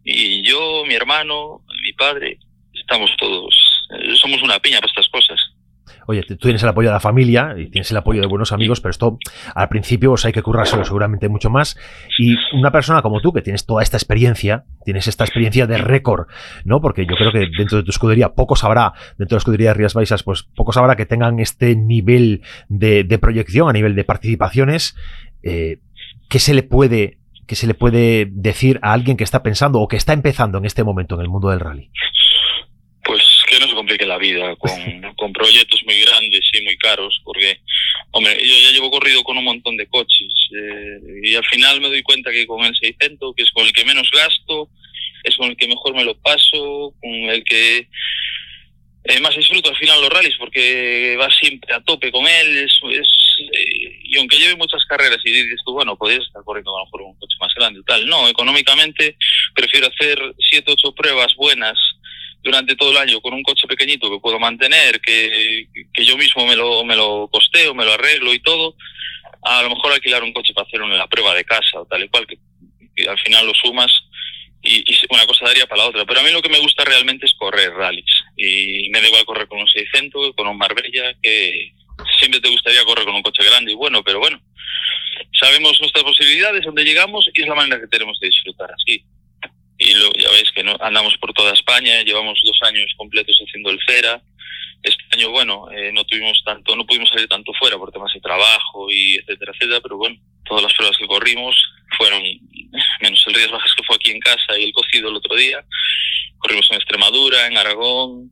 Y 0.05 0.47
yo, 0.47 0.85
mi 0.85 0.93
hermano, 0.93 1.61
mi 1.83 1.91
padre, 1.91 2.39
estamos 2.73 3.11
todos, 3.17 3.53
eh, 3.99 4.15
somos 4.15 4.41
una 4.41 4.59
piña 4.59 4.79
para 4.79 4.89
estas 4.89 5.09
cosas 5.09 5.39
oye, 6.05 6.23
tú 6.23 6.35
tienes 6.37 6.61
el 6.63 6.69
apoyo 6.69 6.89
de 6.89 6.93
la 6.93 6.99
familia 6.99 7.55
y 7.57 7.69
tienes 7.69 7.89
el 7.91 7.97
apoyo 7.97 8.21
de 8.21 8.27
buenos 8.27 8.51
amigos, 8.51 8.81
pero 8.81 8.91
esto 8.91 9.19
al 9.53 9.69
principio 9.69 10.11
os 10.13 10.25
hay 10.25 10.33
que 10.33 10.41
currárselo 10.41 10.85
seguramente 10.85 11.29
mucho 11.29 11.49
más. 11.49 11.77
Y 12.19 12.35
una 12.53 12.71
persona 12.71 13.01
como 13.01 13.21
tú, 13.21 13.33
que 13.33 13.41
tienes 13.41 13.65
toda 13.65 13.83
esta 13.83 13.97
experiencia, 13.97 14.65
tienes 14.83 15.07
esta 15.07 15.23
experiencia 15.23 15.67
de 15.67 15.77
récord, 15.77 16.27
¿no? 16.63 16.81
Porque 16.81 17.05
yo 17.05 17.15
creo 17.15 17.31
que 17.31 17.47
dentro 17.57 17.77
de 17.77 17.83
tu 17.83 17.91
escudería, 17.91 18.33
poco 18.33 18.55
sabrá, 18.55 18.93
dentro 19.17 19.35
de 19.35 19.37
la 19.37 19.39
escudería 19.39 19.69
de 19.69 19.73
Rías 19.75 19.93
Baixas, 19.93 20.23
pues 20.23 20.43
poco 20.43 20.71
sabrá 20.71 20.95
que 20.95 21.05
tengan 21.05 21.39
este 21.39 21.75
nivel 21.75 22.41
de, 22.69 23.19
proyección, 23.19 23.69
a 23.69 23.73
nivel 23.73 23.95
de 23.95 24.03
participaciones. 24.03 24.95
Eh, 25.43 25.79
¿Qué 26.29 26.39
se 26.39 26.53
le 26.53 26.63
puede 26.63 27.19
que 27.45 27.55
se 27.55 27.67
le 27.67 27.75
puede 27.75 28.27
decir 28.31 28.79
a 28.81 28.93
alguien 28.93 29.17
que 29.17 29.23
está 29.23 29.43
pensando 29.43 29.79
o 29.79 29.87
que 29.87 29.97
está 29.97 30.13
empezando 30.13 30.57
en 30.57 30.65
este 30.65 30.83
momento 30.83 31.15
en 31.15 31.21
el 31.21 31.29
mundo 31.29 31.49
del 31.49 31.59
rally? 31.59 31.91
Complique 33.85 34.05
la 34.07 34.17
vida 34.17 34.55
con, 34.55 35.13
con 35.17 35.31
proyectos 35.31 35.83
muy 35.85 35.99
grandes 36.01 36.41
y 36.53 36.63
muy 36.63 36.75
caros, 36.77 37.21
porque, 37.23 37.59
hombre, 38.11 38.35
yo 38.41 38.55
ya 38.63 38.71
llevo 38.71 38.89
corrido 38.89 39.23
con 39.23 39.37
un 39.37 39.43
montón 39.43 39.77
de 39.77 39.87
coches 39.87 40.33
eh, 40.57 40.99
y 41.23 41.35
al 41.35 41.45
final 41.45 41.79
me 41.81 41.89
doy 41.89 42.01
cuenta 42.01 42.31
que 42.31 42.47
con 42.47 42.65
el 42.65 42.75
600, 42.75 43.35
que 43.35 43.43
es 43.43 43.51
con 43.51 43.65
el 43.65 43.73
que 43.73 43.85
menos 43.85 44.09
gasto, 44.11 44.69
es 45.23 45.35
con 45.37 45.49
el 45.51 45.57
que 45.57 45.67
mejor 45.67 45.93
me 45.95 46.03
lo 46.03 46.17
paso, 46.17 46.93
con 46.99 47.11
el 47.11 47.43
que 47.43 47.87
eh, 49.03 49.19
más 49.19 49.35
disfruto 49.35 49.69
al 49.69 49.77
final 49.77 50.01
los 50.01 50.09
rallies, 50.09 50.37
porque 50.39 51.15
va 51.19 51.29
siempre 51.29 51.75
a 51.75 51.83
tope 51.83 52.11
con 52.11 52.25
él, 52.25 52.57
es, 52.57 52.73
es 52.91 53.07
eh, 53.53 53.99
y 54.03 54.17
aunque 54.17 54.37
lleve 54.39 54.55
muchas 54.55 54.83
carreras 54.85 55.19
y 55.23 55.31
dices 55.31 55.61
tú, 55.63 55.73
bueno, 55.73 55.95
podrías 55.95 56.25
estar 56.25 56.43
corriendo 56.43 56.75
a 56.75 56.79
lo 56.79 56.85
mejor 56.85 57.01
un 57.03 57.19
coche 57.19 57.35
más 57.39 57.53
grande 57.53 57.81
y 57.81 57.83
tal, 57.83 58.07
no, 58.07 58.27
económicamente 58.27 59.15
prefiero 59.53 59.87
hacer 59.87 60.19
siete, 60.39 60.71
ocho 60.71 60.93
pruebas 60.95 61.35
buenas 61.35 61.77
durante 62.45 62.75
todo 62.75 62.91
el 62.91 62.97
año 62.97 63.19
con 63.21 63.33
un 63.33 63.41
coche 63.41 63.67
pequeñito 63.67 64.09
que 64.09 64.19
puedo 64.19 64.37
mantener, 64.39 65.01
que, 65.01 65.67
que 65.91 66.05
yo 66.05 66.15
mismo 66.15 66.45
me 66.45 66.55
lo, 66.55 66.85
me 66.85 66.95
lo 66.95 67.27
costeo, 67.31 67.73
me 67.73 67.83
lo 67.83 67.93
arreglo 67.93 68.31
y 68.35 68.39
todo, 68.39 68.75
a 69.41 69.63
lo 69.63 69.71
mejor 69.71 69.91
alquilar 69.91 70.21
un 70.21 70.31
coche 70.31 70.53
para 70.53 70.67
hacer 70.67 70.79
una 70.79 71.07
prueba 71.07 71.33
de 71.33 71.43
casa 71.43 71.81
o 71.81 71.85
tal 71.87 72.03
y 72.03 72.07
cual, 72.07 72.27
que, 72.27 72.37
al 73.09 73.17
final 73.17 73.47
lo 73.47 73.53
sumas 73.55 73.91
y, 74.61 74.77
y, 74.77 74.97
una 75.09 75.25
cosa 75.25 75.45
daría 75.45 75.65
para 75.65 75.81
la 75.81 75.89
otra. 75.89 76.05
Pero 76.05 76.19
a 76.19 76.23
mí 76.23 76.29
lo 76.31 76.41
que 76.43 76.49
me 76.49 76.59
gusta 76.59 76.85
realmente 76.85 77.25
es 77.25 77.33
correr 77.33 77.73
rallies 77.73 78.05
y 78.37 78.89
me 78.91 79.01
da 79.01 79.07
igual 79.07 79.25
correr 79.25 79.47
con 79.47 79.59
un 79.59 79.67
600, 79.67 80.35
con 80.35 80.47
un 80.47 80.57
Marbella, 80.57 81.15
que 81.23 81.73
siempre 82.19 82.41
te 82.41 82.49
gustaría 82.49 82.85
correr 82.85 83.05
con 83.05 83.15
un 83.15 83.23
coche 83.23 83.43
grande 83.43 83.71
y 83.71 83.75
bueno, 83.75 84.03
pero 84.03 84.19
bueno, 84.19 84.39
sabemos 85.33 85.79
nuestras 85.81 86.03
posibilidades, 86.03 86.63
dónde 86.63 86.85
llegamos 86.85 87.27
y 87.33 87.41
es 87.41 87.47
la 87.47 87.55
manera 87.55 87.81
que 87.81 87.87
tenemos 87.87 88.19
de 88.19 88.27
disfrutar 88.27 88.69
así 88.71 89.03
y 89.85 89.93
lo, 89.93 90.11
ya 90.13 90.29
veis 90.31 90.51
que 90.51 90.63
no, 90.63 90.75
andamos 90.79 91.15
por 91.17 91.31
toda 91.33 91.53
España, 91.53 92.01
llevamos 92.01 92.39
dos 92.43 92.57
años 92.63 92.91
completos 92.97 93.37
haciendo 93.45 93.69
el 93.69 93.79
CERA. 93.85 94.21
Este 94.81 95.03
año, 95.13 95.29
bueno, 95.29 95.67
eh, 95.71 95.91
no 95.93 96.03
tuvimos 96.05 96.41
tanto, 96.43 96.75
no 96.75 96.85
pudimos 96.85 97.09
salir 97.09 97.27
tanto 97.27 97.53
fuera 97.53 97.77
por 97.77 97.91
temas 97.91 98.11
de 98.13 98.19
trabajo 98.19 98.91
y 98.91 99.15
etcétera, 99.15 99.51
etcétera, 99.53 99.81
pero 99.81 99.97
bueno, 99.97 100.17
todas 100.45 100.63
las 100.63 100.73
pruebas 100.73 100.97
que 100.97 101.07
corrimos 101.07 101.55
fueron, 101.97 102.21
menos 103.01 103.23
el 103.27 103.33
Rías 103.33 103.51
Bajas 103.51 103.71
que 103.75 103.83
fue 103.83 103.95
aquí 103.95 104.11
en 104.11 104.19
casa 104.19 104.57
y 104.57 104.63
el 104.63 104.73
cocido 104.73 105.09
el 105.09 105.15
otro 105.15 105.35
día, 105.35 105.63
corrimos 106.39 106.67
en 106.71 106.77
Extremadura, 106.77 107.47
en 107.47 107.57
Aragón, 107.57 108.31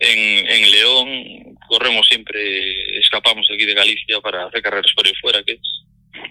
en, 0.00 0.48
en 0.50 0.70
León, 0.70 1.58
corremos 1.68 2.06
siempre, 2.06 2.98
escapamos 2.98 3.46
aquí 3.50 3.64
de 3.64 3.74
Galicia 3.74 4.20
para 4.20 4.46
hacer 4.46 4.62
carreras 4.62 4.92
por 4.94 5.06
ahí 5.06 5.14
fuera, 5.20 5.42
que 5.42 5.52
es, 5.52 5.60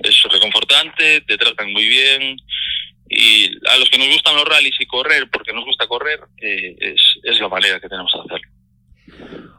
es 0.03 0.23
reconfortante, 0.31 1.21
te 1.21 1.37
tratan 1.37 1.71
muy 1.73 1.87
bien, 1.87 2.37
y 3.09 3.47
a 3.67 3.77
los 3.77 3.89
que 3.89 3.97
nos 3.97 4.07
gustan 4.07 4.35
los 4.35 4.45
rallies 4.45 4.79
y 4.79 4.85
correr, 4.85 5.27
porque 5.31 5.51
nos 5.51 5.65
gusta 5.65 5.87
correr, 5.87 6.19
eh, 6.41 6.75
es, 6.79 7.01
es, 7.23 7.39
la 7.39 7.49
manera 7.49 7.79
que 7.79 7.89
tenemos 7.89 8.11
de 8.13 8.19
hacerlo. 8.19 8.51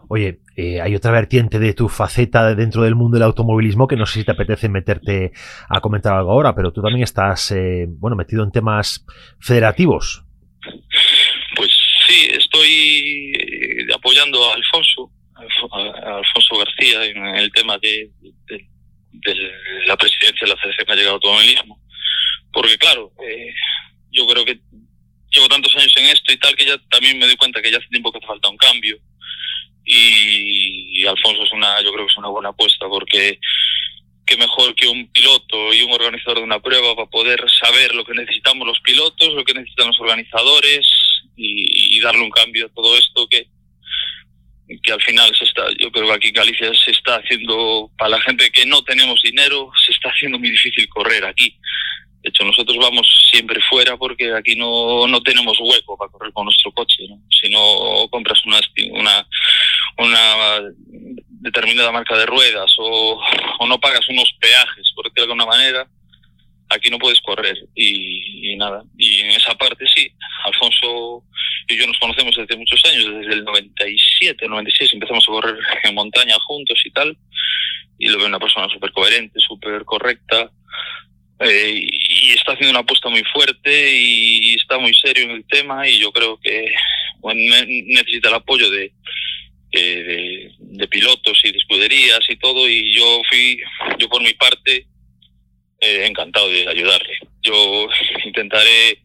Oye, 0.08 0.38
eh, 0.56 0.80
hay 0.80 0.94
otra 0.94 1.10
vertiente 1.10 1.58
de 1.58 1.74
tu 1.74 1.88
faceta 1.88 2.54
dentro 2.54 2.82
del 2.82 2.94
mundo 2.94 3.16
del 3.16 3.24
automovilismo 3.24 3.88
que 3.88 3.96
no 3.96 4.06
sé 4.06 4.20
si 4.20 4.24
te 4.24 4.32
apetece 4.32 4.68
meterte 4.68 5.32
a 5.68 5.80
comentar 5.80 6.14
algo 6.14 6.30
ahora, 6.30 6.54
pero 6.54 6.72
tú 6.72 6.80
también 6.80 7.02
estás, 7.02 7.50
eh, 7.52 7.86
bueno, 7.88 8.16
metido 8.16 8.44
en 8.44 8.52
temas 8.52 9.04
federativos. 9.40 10.24
Pues 11.56 11.70
sí, 12.06 12.28
estoy 12.32 13.32
eh, 13.36 13.86
apoyando 13.94 14.50
a 14.50 14.54
Alfonso, 14.54 15.10
a 15.34 16.16
Alfonso 16.18 16.58
García 16.58 17.04
en 17.04 17.26
el 17.36 17.52
tema 17.52 17.78
de, 17.78 18.10
de, 18.46 18.66
de 19.12 19.34
la 19.86 19.96
presidencia 19.96 20.40
de 20.42 20.48
la 20.48 20.56
Federación 20.56 20.86
Gallega 20.86 21.08
de 21.08 21.14
Automovilismo 21.14 21.79
porque 22.52 22.78
claro, 22.78 23.12
eh, 23.26 23.52
yo 24.10 24.26
creo 24.26 24.44
que 24.44 24.60
llevo 25.30 25.48
tantos 25.48 25.74
años 25.76 25.94
en 25.96 26.06
esto 26.06 26.32
y 26.32 26.36
tal 26.36 26.56
que 26.56 26.66
ya 26.66 26.78
también 26.90 27.18
me 27.18 27.26
doy 27.26 27.36
cuenta 27.36 27.62
que 27.62 27.70
ya 27.70 27.78
hace 27.78 27.88
tiempo 27.88 28.10
que 28.10 28.18
hace 28.18 28.26
falta 28.26 28.48
un 28.48 28.56
cambio 28.56 28.98
y, 29.84 31.04
Alfonso 31.06 31.42
es 31.42 31.52
una, 31.52 31.80
yo 31.82 31.92
creo 31.92 32.06
que 32.06 32.12
es 32.12 32.18
una 32.18 32.28
buena 32.28 32.50
apuesta 32.50 32.86
porque 32.88 33.40
qué 34.26 34.36
mejor 34.36 34.74
que 34.74 34.86
un 34.86 35.10
piloto 35.10 35.74
y 35.74 35.82
un 35.82 35.92
organizador 35.92 36.38
de 36.38 36.44
una 36.44 36.60
prueba 36.60 36.94
para 36.94 37.08
poder 37.08 37.44
saber 37.60 37.94
lo 37.94 38.04
que 38.04 38.14
necesitamos 38.14 38.66
los 38.66 38.78
pilotos, 38.80 39.34
lo 39.34 39.44
que 39.44 39.54
necesitan 39.54 39.88
los 39.88 40.00
organizadores 40.00 40.86
y, 41.36 41.96
y 41.96 42.00
darle 42.00 42.22
un 42.22 42.30
cambio 42.30 42.66
a 42.66 42.74
todo 42.74 42.96
esto 42.96 43.26
que 43.28 43.48
que 44.82 44.92
al 44.92 45.02
final 45.02 45.34
se 45.36 45.44
está, 45.44 45.64
yo 45.78 45.90
creo 45.90 46.06
que 46.06 46.12
aquí 46.12 46.28
en 46.28 46.34
Galicia 46.34 46.70
se 46.84 46.92
está 46.92 47.16
haciendo, 47.16 47.90
para 47.98 48.10
la 48.10 48.20
gente 48.22 48.50
que 48.52 48.64
no 48.66 48.82
tenemos 48.84 49.20
dinero, 49.22 49.70
se 49.84 49.90
está 49.92 50.10
haciendo 50.10 50.38
muy 50.38 50.50
difícil 50.50 50.88
correr 50.88 51.24
aquí. 51.24 51.56
Nosotros 52.44 52.76
vamos 52.78 53.06
siempre 53.30 53.60
fuera 53.68 53.96
porque 53.96 54.34
aquí 54.34 54.56
no, 54.56 55.06
no 55.06 55.22
tenemos 55.22 55.58
hueco 55.60 55.96
para 55.96 56.10
correr 56.10 56.32
con 56.32 56.44
nuestro 56.44 56.72
coche. 56.72 57.04
¿no? 57.08 57.20
Si 57.30 57.48
no 57.50 58.08
compras 58.10 58.42
una, 58.44 58.60
determinada 61.42 61.92
marca 61.92 62.16
de 62.16 62.26
ruedas 62.26 62.72
o, 62.78 63.20
no 63.66 63.78
pagas 63.78 64.08
unos 64.08 64.32
peajes, 64.40 64.92
por 64.94 65.04
decirlo 65.04 65.26
de 65.26 65.32
alguna 65.32 65.46
manera, 65.46 65.88
aquí 66.68 66.90
no 66.90 66.98
puedes 66.98 67.20
correr. 67.20 67.56
Y, 67.74 68.52
y, 68.52 68.56
nada, 68.56 68.82
y 68.98 69.20
en 69.20 69.30
esa 69.30 69.54
parte 69.54 69.86
sí, 69.94 70.12
Alfonso 70.44 71.24
y 71.70 71.76
yo 71.78 71.86
nos 71.86 71.98
conocemos 71.98 72.34
desde 72.36 72.56
muchos 72.56 72.84
años, 72.84 73.04
desde 73.04 73.34
el 73.34 73.44
97, 73.44 74.48
96 74.48 74.92
empezamos 74.94 75.24
a 75.28 75.32
correr 75.32 75.56
en 75.84 75.94
montaña 75.94 76.34
juntos 76.46 76.80
y 76.84 76.90
tal. 76.90 77.16
Y 77.96 78.08
lo 78.08 78.18
veo 78.18 78.26
una 78.26 78.40
persona 78.40 78.66
súper 78.72 78.90
coherente, 78.92 79.38
súper 79.38 79.84
correcta, 79.84 80.50
eh, 81.40 81.80
y 81.82 82.32
está 82.32 82.52
haciendo 82.52 82.70
una 82.70 82.80
apuesta 82.80 83.08
muy 83.08 83.24
fuerte 83.32 83.96
y 83.96 84.54
está 84.56 84.78
muy 84.78 84.94
serio 84.94 85.24
en 85.24 85.30
el 85.30 85.44
tema 85.46 85.88
y 85.88 85.98
yo 85.98 86.12
creo 86.12 86.38
que 86.38 86.72
necesita 87.34 88.28
el 88.28 88.34
apoyo 88.34 88.70
de, 88.70 88.92
de, 89.72 90.88
pilotos 90.88 91.40
y 91.44 91.52
de 91.52 91.58
escuderías 91.58 92.20
y 92.28 92.36
todo, 92.36 92.68
y 92.68 92.94
yo 92.94 93.22
fui, 93.28 93.60
yo 93.98 94.08
por 94.08 94.22
mi 94.22 94.34
parte, 94.34 94.86
eh, 95.80 96.06
encantado 96.06 96.48
de 96.48 96.68
ayudarle. 96.68 97.18
Yo 97.42 97.88
intentaré, 98.24 98.98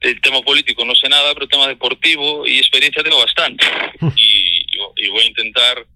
el 0.00 0.20
tema 0.20 0.40
político 0.42 0.84
no 0.84 0.94
sé 0.94 1.08
nada, 1.08 1.32
pero 1.34 1.44
el 1.44 1.50
tema 1.50 1.68
deportivo 1.68 2.46
y 2.46 2.58
experiencia 2.58 3.02
tengo 3.02 3.18
bastante. 3.18 3.64
y, 4.16 4.66
y 4.96 5.08
voy 5.08 5.22
a 5.22 5.28
intentar 5.28 5.86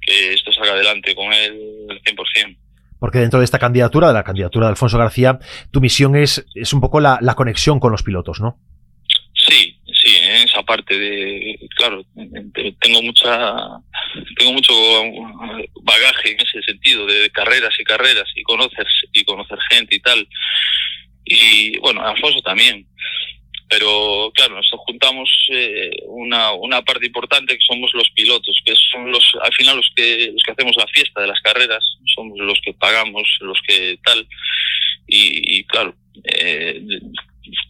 que 0.00 0.34
esto 0.34 0.52
salga 0.52 0.72
adelante 0.72 1.14
con 1.14 1.32
él 1.32 1.86
al 1.90 2.02
100%. 2.02 2.56
Porque 3.06 3.20
dentro 3.20 3.38
de 3.38 3.44
esta 3.44 3.60
candidatura, 3.60 4.08
de 4.08 4.14
la 4.14 4.24
candidatura 4.24 4.66
de 4.66 4.70
Alfonso 4.70 4.98
García, 4.98 5.38
tu 5.70 5.80
misión 5.80 6.16
es, 6.16 6.44
es 6.56 6.72
un 6.72 6.80
poco 6.80 6.98
la, 6.98 7.18
la 7.20 7.36
conexión 7.36 7.78
con 7.78 7.92
los 7.92 8.02
pilotos, 8.02 8.40
¿no? 8.40 8.58
Sí, 9.32 9.78
sí, 9.84 10.16
en 10.16 10.48
esa 10.48 10.60
parte 10.64 10.98
de, 10.98 11.56
claro, 11.76 12.04
tengo 12.80 13.02
mucha, 13.04 13.54
tengo 14.36 14.54
mucho 14.54 14.72
bagaje 15.84 16.32
en 16.32 16.40
ese 16.40 16.60
sentido 16.62 17.06
de 17.06 17.30
carreras 17.30 17.78
y 17.78 17.84
carreras 17.84 18.26
y 18.34 18.42
conocer 18.42 18.88
y 19.12 19.24
conocer 19.24 19.58
gente 19.70 19.94
y 19.94 20.00
tal. 20.00 20.26
Y 21.24 21.78
bueno, 21.78 22.04
Alfonso 22.04 22.40
también 22.40 22.88
pero 23.68 24.30
claro, 24.34 24.56
nos 24.56 24.70
juntamos 24.86 25.28
eh, 25.52 25.90
una, 26.06 26.52
una 26.52 26.82
parte 26.82 27.06
importante 27.06 27.54
que 27.54 27.64
somos 27.66 27.90
los 27.94 28.08
pilotos, 28.10 28.60
que 28.64 28.74
son 28.92 29.10
los 29.10 29.36
al 29.42 29.52
final 29.54 29.76
los 29.76 29.90
que 29.94 30.30
los 30.32 30.42
que 30.44 30.52
hacemos 30.52 30.76
la 30.76 30.86
fiesta 30.86 31.20
de 31.20 31.26
las 31.26 31.40
carreras, 31.40 31.84
somos 32.14 32.38
los 32.38 32.60
que 32.64 32.72
pagamos, 32.74 33.24
los 33.40 33.58
que 33.66 33.98
tal. 34.04 34.26
Y, 35.08 35.62
claro, 35.64 35.94
eh, 36.24 36.80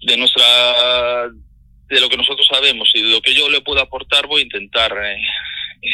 de, 0.02 0.16
nuestra 0.16 1.28
de 1.88 2.00
lo 2.00 2.08
que 2.08 2.16
nosotros 2.16 2.46
sabemos 2.50 2.90
y 2.94 3.02
de 3.02 3.10
lo 3.10 3.20
que 3.20 3.34
yo 3.34 3.48
le 3.50 3.60
puedo 3.60 3.80
aportar 3.80 4.26
voy 4.26 4.40
a 4.40 4.44
intentar 4.44 4.92
eh, 4.92 5.18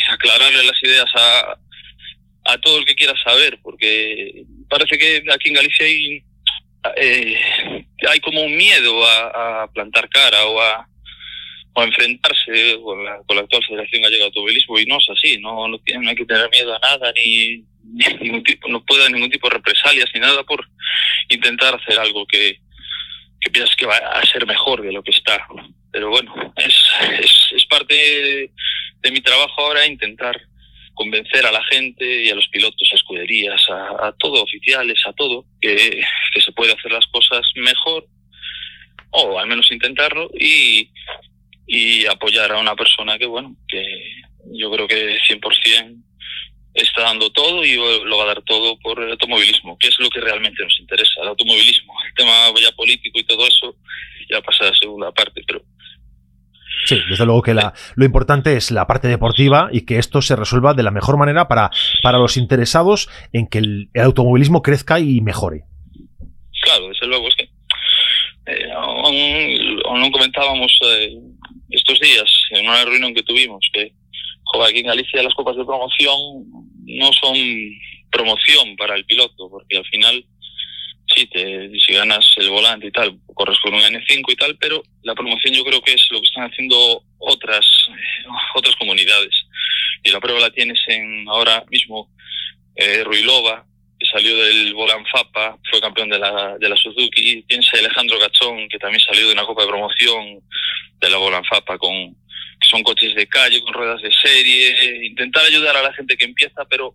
aclararle 0.08 0.64
las 0.64 0.82
ideas 0.82 1.10
a 1.14 1.58
a 2.44 2.58
todo 2.58 2.78
el 2.78 2.84
que 2.84 2.94
quiera 2.94 3.14
saber, 3.22 3.58
porque 3.62 4.44
parece 4.68 4.98
que 4.98 5.22
aquí 5.32 5.48
en 5.48 5.54
Galicia 5.54 5.86
hay 5.86 6.24
eh, 6.96 7.86
hay 8.08 8.20
como 8.20 8.42
un 8.42 8.56
miedo 8.56 9.04
a, 9.06 9.68
plantar 9.72 10.08
cara 10.08 10.44
o 10.46 10.60
a, 10.60 10.88
enfrentarse 11.76 12.78
con 12.82 13.02
la, 13.04 13.14
actual 13.14 13.64
Federación 13.66 14.02
Gallega 14.02 14.24
de 14.24 14.26
Automovilismo 14.26 14.78
y 14.78 14.84
no 14.84 14.98
es 14.98 15.08
así, 15.08 15.38
no, 15.38 15.66
no, 15.68 15.80
hay 15.86 16.14
que 16.14 16.26
tener 16.26 16.50
miedo 16.50 16.74
a 16.74 16.78
nada 16.78 17.12
ni, 17.16 17.64
ningún 18.20 18.42
tipo, 18.42 18.68
no 18.68 18.84
puede 18.84 19.02
haber 19.02 19.14
ningún 19.14 19.30
tipo 19.30 19.48
de 19.48 19.54
represalias 19.54 20.10
ni 20.14 20.20
nada 20.20 20.42
por 20.44 20.68
intentar 21.28 21.74
hacer 21.74 21.98
algo 21.98 22.26
que, 22.26 22.58
que 23.40 23.50
piensas 23.50 23.74
que 23.74 23.86
va 23.86 23.96
a 23.96 24.26
ser 24.26 24.46
mejor 24.46 24.82
de 24.82 24.92
lo 24.92 25.02
que 25.02 25.12
está. 25.12 25.46
Pero 25.90 26.10
bueno, 26.10 26.34
es, 26.56 26.74
es, 27.54 27.66
parte 27.66 27.94
de 27.94 29.10
mi 29.10 29.20
trabajo 29.20 29.62
ahora 29.62 29.86
intentar 29.86 30.38
convencer 30.94 31.44
a 31.46 31.52
la 31.52 31.62
gente 31.64 32.24
y 32.24 32.30
a 32.30 32.34
los 32.34 32.48
pilotos, 32.48 32.88
a 32.92 32.96
escuderías, 32.96 33.60
a, 33.70 34.12
todo, 34.18 34.42
oficiales, 34.42 35.00
a 35.06 35.12
todo, 35.12 35.44
que, 35.60 36.02
se 36.40 36.51
puede 36.62 36.74
hacer 36.74 36.92
las 36.92 37.06
cosas 37.06 37.40
mejor, 37.56 38.06
o 39.10 39.36
al 39.40 39.48
menos 39.48 39.70
intentarlo, 39.72 40.30
y, 40.38 40.88
y 41.66 42.06
apoyar 42.06 42.52
a 42.52 42.60
una 42.60 42.76
persona 42.76 43.18
que, 43.18 43.26
bueno, 43.26 43.56
que 43.66 43.82
yo 44.52 44.70
creo 44.70 44.86
que 44.86 45.18
100% 45.28 45.96
está 46.74 47.02
dando 47.02 47.30
todo 47.30 47.64
y 47.64 47.74
lo 47.74 48.16
va 48.16 48.24
a 48.24 48.28
dar 48.28 48.42
todo 48.42 48.78
por 48.78 49.02
el 49.02 49.10
automovilismo, 49.10 49.76
que 49.76 49.88
es 49.88 49.98
lo 49.98 50.08
que 50.08 50.20
realmente 50.20 50.62
nos 50.62 50.78
interesa, 50.78 51.20
el 51.20 51.28
automovilismo. 51.28 51.92
El 52.06 52.14
tema 52.14 52.32
ya 52.60 52.70
político 52.72 53.18
y 53.18 53.24
todo 53.24 53.44
eso 53.44 53.76
ya 54.30 54.40
pasa 54.40 54.68
a 54.68 54.76
segunda 54.76 55.10
parte, 55.10 55.42
pero 55.44 55.62
Sí, 56.84 56.98
desde 57.08 57.24
luego 57.24 57.42
que 57.42 57.54
la, 57.54 57.74
lo 57.94 58.04
importante 58.04 58.56
es 58.56 58.70
la 58.70 58.86
parte 58.86 59.08
deportiva 59.08 59.68
y 59.70 59.82
que 59.82 59.98
esto 59.98 60.20
se 60.20 60.36
resuelva 60.36 60.74
de 60.74 60.82
la 60.82 60.90
mejor 60.90 61.16
manera 61.16 61.46
para, 61.46 61.70
para 62.02 62.18
los 62.18 62.36
interesados 62.36 63.08
en 63.32 63.46
que 63.46 63.58
el, 63.58 63.90
automovilismo 63.94 64.62
crezca 64.62 64.98
y 64.98 65.20
mejore. 65.20 65.64
Claro, 66.62 66.88
desde 66.88 67.06
luego 67.06 67.28
es 67.28 67.34
que 67.34 67.48
eh, 68.46 68.70
aún, 68.72 70.10
comentábamos 70.12 70.72
eh, 70.86 71.14
estos 71.70 71.98
días 72.00 72.24
en 72.50 72.68
una 72.68 72.84
reunión 72.84 73.14
que 73.14 73.22
tuvimos 73.22 73.68
que 73.72 73.92
joder, 74.44 74.70
aquí 74.70 74.80
en 74.80 74.86
Galicia 74.86 75.22
las 75.22 75.34
copas 75.34 75.56
de 75.56 75.64
promoción 75.64 76.16
no 76.84 77.12
son 77.12 77.36
promoción 78.10 78.76
para 78.76 78.94
el 78.94 79.04
piloto 79.04 79.50
porque 79.50 79.76
al 79.76 79.84
final 79.86 80.24
sí, 81.14 81.26
te, 81.26 81.70
si 81.80 81.92
ganas 81.94 82.24
el 82.36 82.50
volante 82.50 82.86
y 82.86 82.92
tal, 82.92 83.18
corres 83.34 83.58
con 83.58 83.74
un 83.74 83.80
N5 83.80 84.24
y 84.28 84.36
tal, 84.36 84.56
pero 84.58 84.82
la 85.02 85.14
promoción 85.14 85.54
yo 85.54 85.64
creo 85.64 85.80
que 85.82 85.94
es 85.94 86.06
lo 86.10 86.20
que 86.20 86.26
están 86.26 86.50
haciendo 86.50 87.02
otras 87.18 87.66
otras 88.54 88.76
comunidades. 88.76 89.34
Y 90.04 90.10
la 90.10 90.20
prueba 90.20 90.40
la 90.40 90.50
tienes 90.50 90.78
en 90.88 91.28
ahora 91.28 91.64
mismo 91.70 92.08
eh, 92.76 93.02
Ruilova, 93.04 93.66
salió 94.04 94.36
del 94.36 94.74
Volan 94.74 95.04
Fapa, 95.06 95.58
fue 95.70 95.80
campeón 95.80 96.08
de 96.08 96.18
la, 96.18 96.56
de 96.58 96.68
la 96.68 96.76
Suzuki. 96.76 97.42
Tienes 97.42 97.66
a 97.74 97.78
Alejandro 97.78 98.18
Gachón, 98.18 98.68
que 98.68 98.78
también 98.78 99.00
salió 99.00 99.26
de 99.26 99.32
una 99.32 99.44
Copa 99.44 99.62
de 99.62 99.68
Promoción 99.68 100.40
de 101.00 101.10
la 101.10 101.16
Volan 101.16 101.44
Fapa, 101.44 101.78
con, 101.78 102.14
que 102.14 102.68
son 102.68 102.82
coches 102.82 103.14
de 103.14 103.26
calle, 103.26 103.62
con 103.62 103.74
ruedas 103.74 104.00
de 104.02 104.12
serie. 104.12 105.06
Intentar 105.06 105.44
ayudar 105.44 105.76
a 105.76 105.82
la 105.82 105.92
gente 105.92 106.16
que 106.16 106.24
empieza, 106.24 106.64
pero 106.68 106.94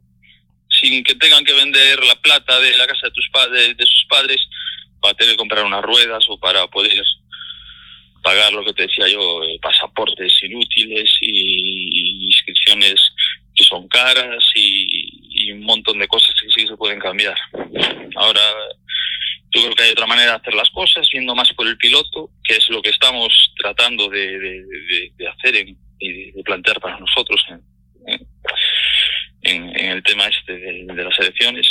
sin 0.69 1.03
que 1.03 1.15
tengan 1.15 1.43
que 1.43 1.53
vender 1.53 2.03
la 2.03 2.15
plata 2.15 2.59
de 2.59 2.77
la 2.77 2.87
casa 2.87 3.07
de, 3.07 3.11
tus 3.11 3.29
padres, 3.29 3.77
de 3.77 3.85
sus 3.85 4.05
padres 4.09 4.41
para 5.01 5.13
tener 5.13 5.33
que 5.33 5.37
comprar 5.37 5.65
unas 5.65 5.83
ruedas 5.83 6.23
o 6.29 6.39
para 6.39 6.67
poder 6.67 7.03
pagar 8.23 8.51
lo 8.51 8.63
que 8.65 8.73
te 8.73 8.83
decía 8.83 9.07
yo, 9.07 9.43
eh, 9.43 9.57
pasaportes 9.61 10.33
inútiles 10.43 11.09
y, 11.21 12.25
inscripciones 12.27 12.99
que 13.57 13.63
son 13.63 13.87
caras 13.87 14.43
y, 14.55 15.51
un 15.51 15.63
montón 15.63 15.97
de 15.97 16.07
cosas 16.07 16.35
que 16.39 16.49
sí 16.49 16.67
se 16.67 16.75
pueden 16.75 16.99
cambiar. 16.99 17.37
Ahora, 18.15 18.41
yo 19.51 19.61
creo 19.61 19.75
que 19.75 19.83
hay 19.83 19.91
otra 19.91 20.05
manera 20.05 20.31
de 20.31 20.37
hacer 20.37 20.53
las 20.53 20.69
cosas, 20.71 21.07
viendo 21.11 21.33
más 21.35 21.51
por 21.53 21.67
el 21.67 21.77
piloto, 21.77 22.29
que 22.43 22.55
es 22.55 22.69
lo 22.69 22.81
que 22.81 22.89
estamos 22.89 23.53
tratando 23.57 24.09
de, 24.09 24.63
hacer 25.31 25.67
y 25.99 26.31
de, 26.33 26.43
plantear 26.43 26.79
para 26.81 26.99
nosotros 26.99 27.43
en, 29.41 29.75
el 29.75 30.03
tema 30.03 30.27
este 30.27 30.57
de, 30.57 31.03
las 31.03 31.17
elecciones, 31.19 31.67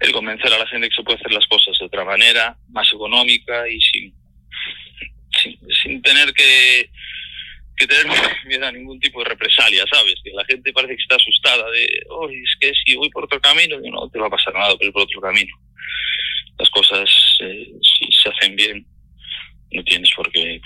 el 0.00 0.12
convencer 0.12 0.52
a 0.52 0.58
la 0.58 0.66
gente 0.66 0.88
que 0.88 0.94
se 0.94 1.02
puede 1.02 1.18
hacer 1.18 1.32
las 1.32 1.46
cosas 1.46 1.76
de 1.78 1.86
otra 1.86 2.04
manera, 2.04 2.56
más 2.68 2.88
económica 2.92 3.68
y 3.68 3.80
sin, 3.80 4.14
sin, 5.82 6.02
tener 6.02 6.32
que, 6.32 6.90
que 7.78 7.86
tener 7.86 8.06
miedo 8.46 8.66
a 8.66 8.72
ningún 8.72 9.00
tipo 9.00 9.20
de 9.20 9.30
represalia, 9.30 9.84
¿sabes? 9.90 10.16
Que 10.22 10.30
la 10.32 10.44
gente 10.44 10.72
parece 10.72 10.96
que 10.96 11.02
está 11.02 11.16
asustada 11.16 11.70
de, 11.70 11.86
oh, 12.10 12.28
es 12.28 12.56
que 12.60 12.72
si 12.84 12.96
voy 12.96 13.08
por 13.10 13.24
otro 13.24 13.40
camino, 13.40 13.78
no 13.80 14.08
te 14.10 14.18
va 14.18 14.26
a 14.26 14.30
pasar 14.30 14.52
nada 14.54 14.76
por 14.76 14.92
por 14.92 15.02
otro 15.02 15.20
camino. 15.20 15.56
Las 16.58 16.68
cosas, 16.70 17.08
eh, 17.40 17.70
si 17.80 18.12
se 18.12 18.28
hacen 18.28 18.56
bien, 18.56 18.86
no 19.72 19.82
tienes 19.84 20.10
por 20.14 20.30
qué... 20.32 20.60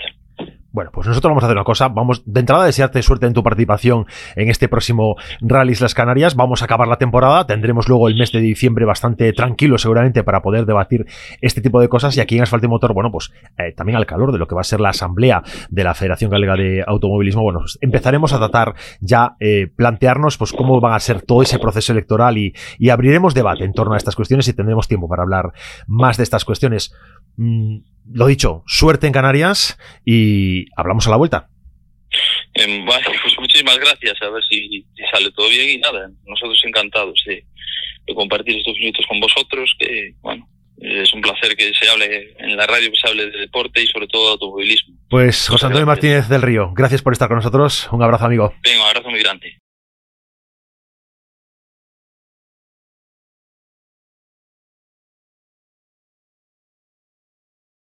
Bueno, 0.73 0.89
pues 0.91 1.05
nosotros 1.05 1.29
vamos 1.29 1.43
a 1.43 1.45
hacer 1.45 1.55
una 1.55 1.63
cosa. 1.63 1.87
Vamos 1.87 2.23
de 2.25 2.39
entrada 2.39 2.65
desearte 2.65 3.03
suerte 3.03 3.27
en 3.27 3.33
tu 3.33 3.43
participación 3.43 4.07
en 4.35 4.49
este 4.49 4.67
próximo 4.67 5.17
Rallys 5.39 5.81
Las 5.81 5.93
Canarias. 5.93 6.35
Vamos 6.35 6.63
a 6.63 6.65
acabar 6.65 6.87
la 6.87 6.95
temporada. 6.97 7.45
Tendremos 7.45 7.87
luego 7.87 8.07
el 8.07 8.17
mes 8.17 8.31
de 8.31 8.39
diciembre 8.39 8.83
bastante 8.83 9.31
tranquilo, 9.33 9.77
seguramente, 9.77 10.23
para 10.23 10.41
poder 10.41 10.65
debatir 10.65 11.05
este 11.41 11.61
tipo 11.61 11.79
de 11.79 11.89
cosas. 11.89 12.17
Y 12.17 12.21
aquí 12.21 12.37
en 12.37 12.41
Asfalto 12.41 12.65
y 12.65 12.69
Motor, 12.69 12.95
bueno, 12.95 13.11
pues 13.11 13.31
eh, 13.59 13.71
también 13.77 13.97
al 13.97 14.07
calor 14.07 14.31
de 14.31 14.39
lo 14.39 14.47
que 14.47 14.55
va 14.55 14.61
a 14.61 14.63
ser 14.63 14.79
la 14.79 14.89
asamblea 14.89 15.43
de 15.69 15.83
la 15.83 15.93
Federación 15.93 16.31
Galega 16.31 16.55
de 16.55 16.83
Automovilismo. 16.87 17.43
Bueno, 17.43 17.59
pues 17.59 17.77
empezaremos 17.79 18.33
a 18.33 18.39
tratar 18.39 18.73
ya, 18.99 19.35
eh, 19.39 19.67
plantearnos, 19.75 20.39
pues 20.39 20.53
cómo 20.53 20.81
va 20.81 20.95
a 20.95 20.99
ser 20.99 21.21
todo 21.21 21.43
ese 21.43 21.59
proceso 21.59 21.91
electoral 21.91 22.39
y, 22.39 22.51
y, 22.79 22.89
abriremos 22.89 23.35
debate 23.35 23.63
en 23.63 23.73
torno 23.73 23.93
a 23.93 23.97
estas 23.97 24.15
cuestiones 24.15 24.47
y 24.47 24.53
tendremos 24.53 24.87
tiempo 24.87 25.07
para 25.07 25.21
hablar 25.21 25.53
más 25.85 26.17
de 26.17 26.23
estas 26.23 26.45
cuestiones. 26.45 26.95
Mm, 27.37 27.77
lo 28.11 28.27
dicho, 28.27 28.63
suerte 28.67 29.07
en 29.07 29.13
Canarias 29.13 29.77
y 30.05 30.65
hablamos 30.75 31.07
a 31.07 31.11
la 31.11 31.17
vuelta. 31.17 31.49
Eh, 32.53 32.83
vale, 32.85 33.05
pues 33.23 33.33
muchísimas 33.39 33.77
gracias, 33.77 34.21
a 34.21 34.29
ver 34.29 34.43
si, 34.49 34.85
sale 35.11 35.31
todo 35.31 35.49
bien 35.49 35.69
y 35.69 35.77
nada, 35.77 36.09
nosotros 36.25 36.61
encantados 36.65 37.21
de, 37.25 37.45
compartir 38.13 38.57
estos 38.57 38.77
minutos 38.77 39.05
con 39.07 39.19
vosotros, 39.19 39.73
que 39.79 40.13
bueno, 40.21 40.47
es 40.77 41.11
un 41.13 41.21
placer 41.21 41.55
que 41.55 41.71
se 41.73 41.89
hable 41.89 42.35
en 42.37 42.57
la 42.57 42.67
radio, 42.67 42.91
que 42.91 42.97
se 42.97 43.07
hable 43.07 43.31
de 43.31 43.39
deporte 43.39 43.81
y 43.81 43.87
sobre 43.87 44.07
todo 44.07 44.25
de 44.25 44.31
automovilismo. 44.33 44.95
Pues 45.09 45.47
José 45.47 45.67
Antonio 45.67 45.87
Martínez 45.87 46.27
del 46.27 46.41
Río, 46.41 46.73
gracias 46.75 47.01
por 47.01 47.13
estar 47.13 47.29
con 47.29 47.37
nosotros, 47.37 47.87
un 47.91 48.03
abrazo 48.03 48.25
amigo. 48.25 48.53
Venga, 48.61 48.81
un 48.81 48.87
abrazo 48.89 49.09
muy 49.09 49.19
grande. 49.21 49.62